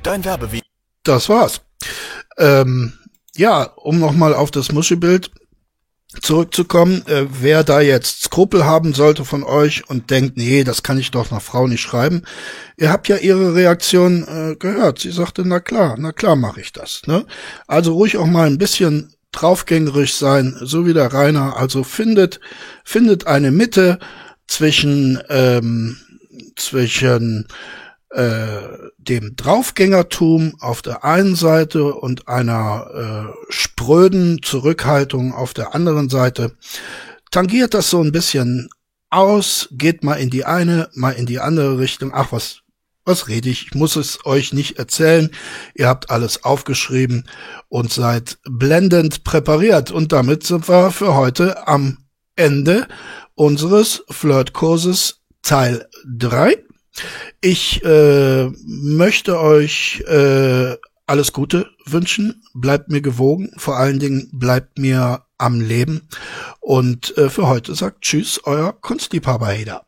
[0.04, 0.64] Dein Werbevideo.
[1.04, 1.62] das war's.
[2.38, 2.98] Ähm,
[3.38, 5.32] ja, um nochmal auf das Muschi-Bild
[6.22, 10.98] zurückzukommen, äh, wer da jetzt Skrupel haben sollte von euch und denkt, nee, das kann
[10.98, 12.24] ich doch einer Frau nicht schreiben.
[12.78, 15.00] Ihr habt ja ihre Reaktion äh, gehört.
[15.00, 17.02] Sie sagte, na klar, na klar mache ich das.
[17.08, 17.26] Ne?
[17.68, 21.58] Also ruhig auch mal ein bisschen draufgängerisch sein, so wie der Rainer.
[21.58, 22.40] Also findet,
[22.84, 24.00] findet eine Mitte
[24.48, 25.98] zwischen, ähm,
[26.56, 27.48] zwischen
[28.10, 36.10] äh, dem Draufgängertum auf der einen Seite und einer äh, spröden Zurückhaltung auf der anderen
[36.10, 36.56] Seite.
[37.32, 38.70] Tangiert das so ein bisschen
[39.10, 42.12] aus, geht mal in die eine, mal in die andere Richtung.
[42.14, 42.62] Ach, was,
[43.06, 43.68] was rede ich?
[43.68, 45.30] Ich muss es euch nicht erzählen.
[45.76, 47.28] Ihr habt alles aufgeschrieben
[47.70, 49.92] und seid blendend präpariert.
[49.92, 51.98] Und damit sind wir für heute am
[52.36, 52.88] Ende
[53.36, 56.67] unseres Flirtkurses Teil 3.
[57.42, 60.76] Ich äh, möchte euch äh,
[61.06, 62.44] alles Gute wünschen.
[62.54, 63.52] Bleibt mir gewogen.
[63.58, 66.08] Vor allen Dingen bleibt mir am Leben.
[66.60, 69.87] Und äh, für heute sagt Tschüss, euer Kunstliebhaber Heder.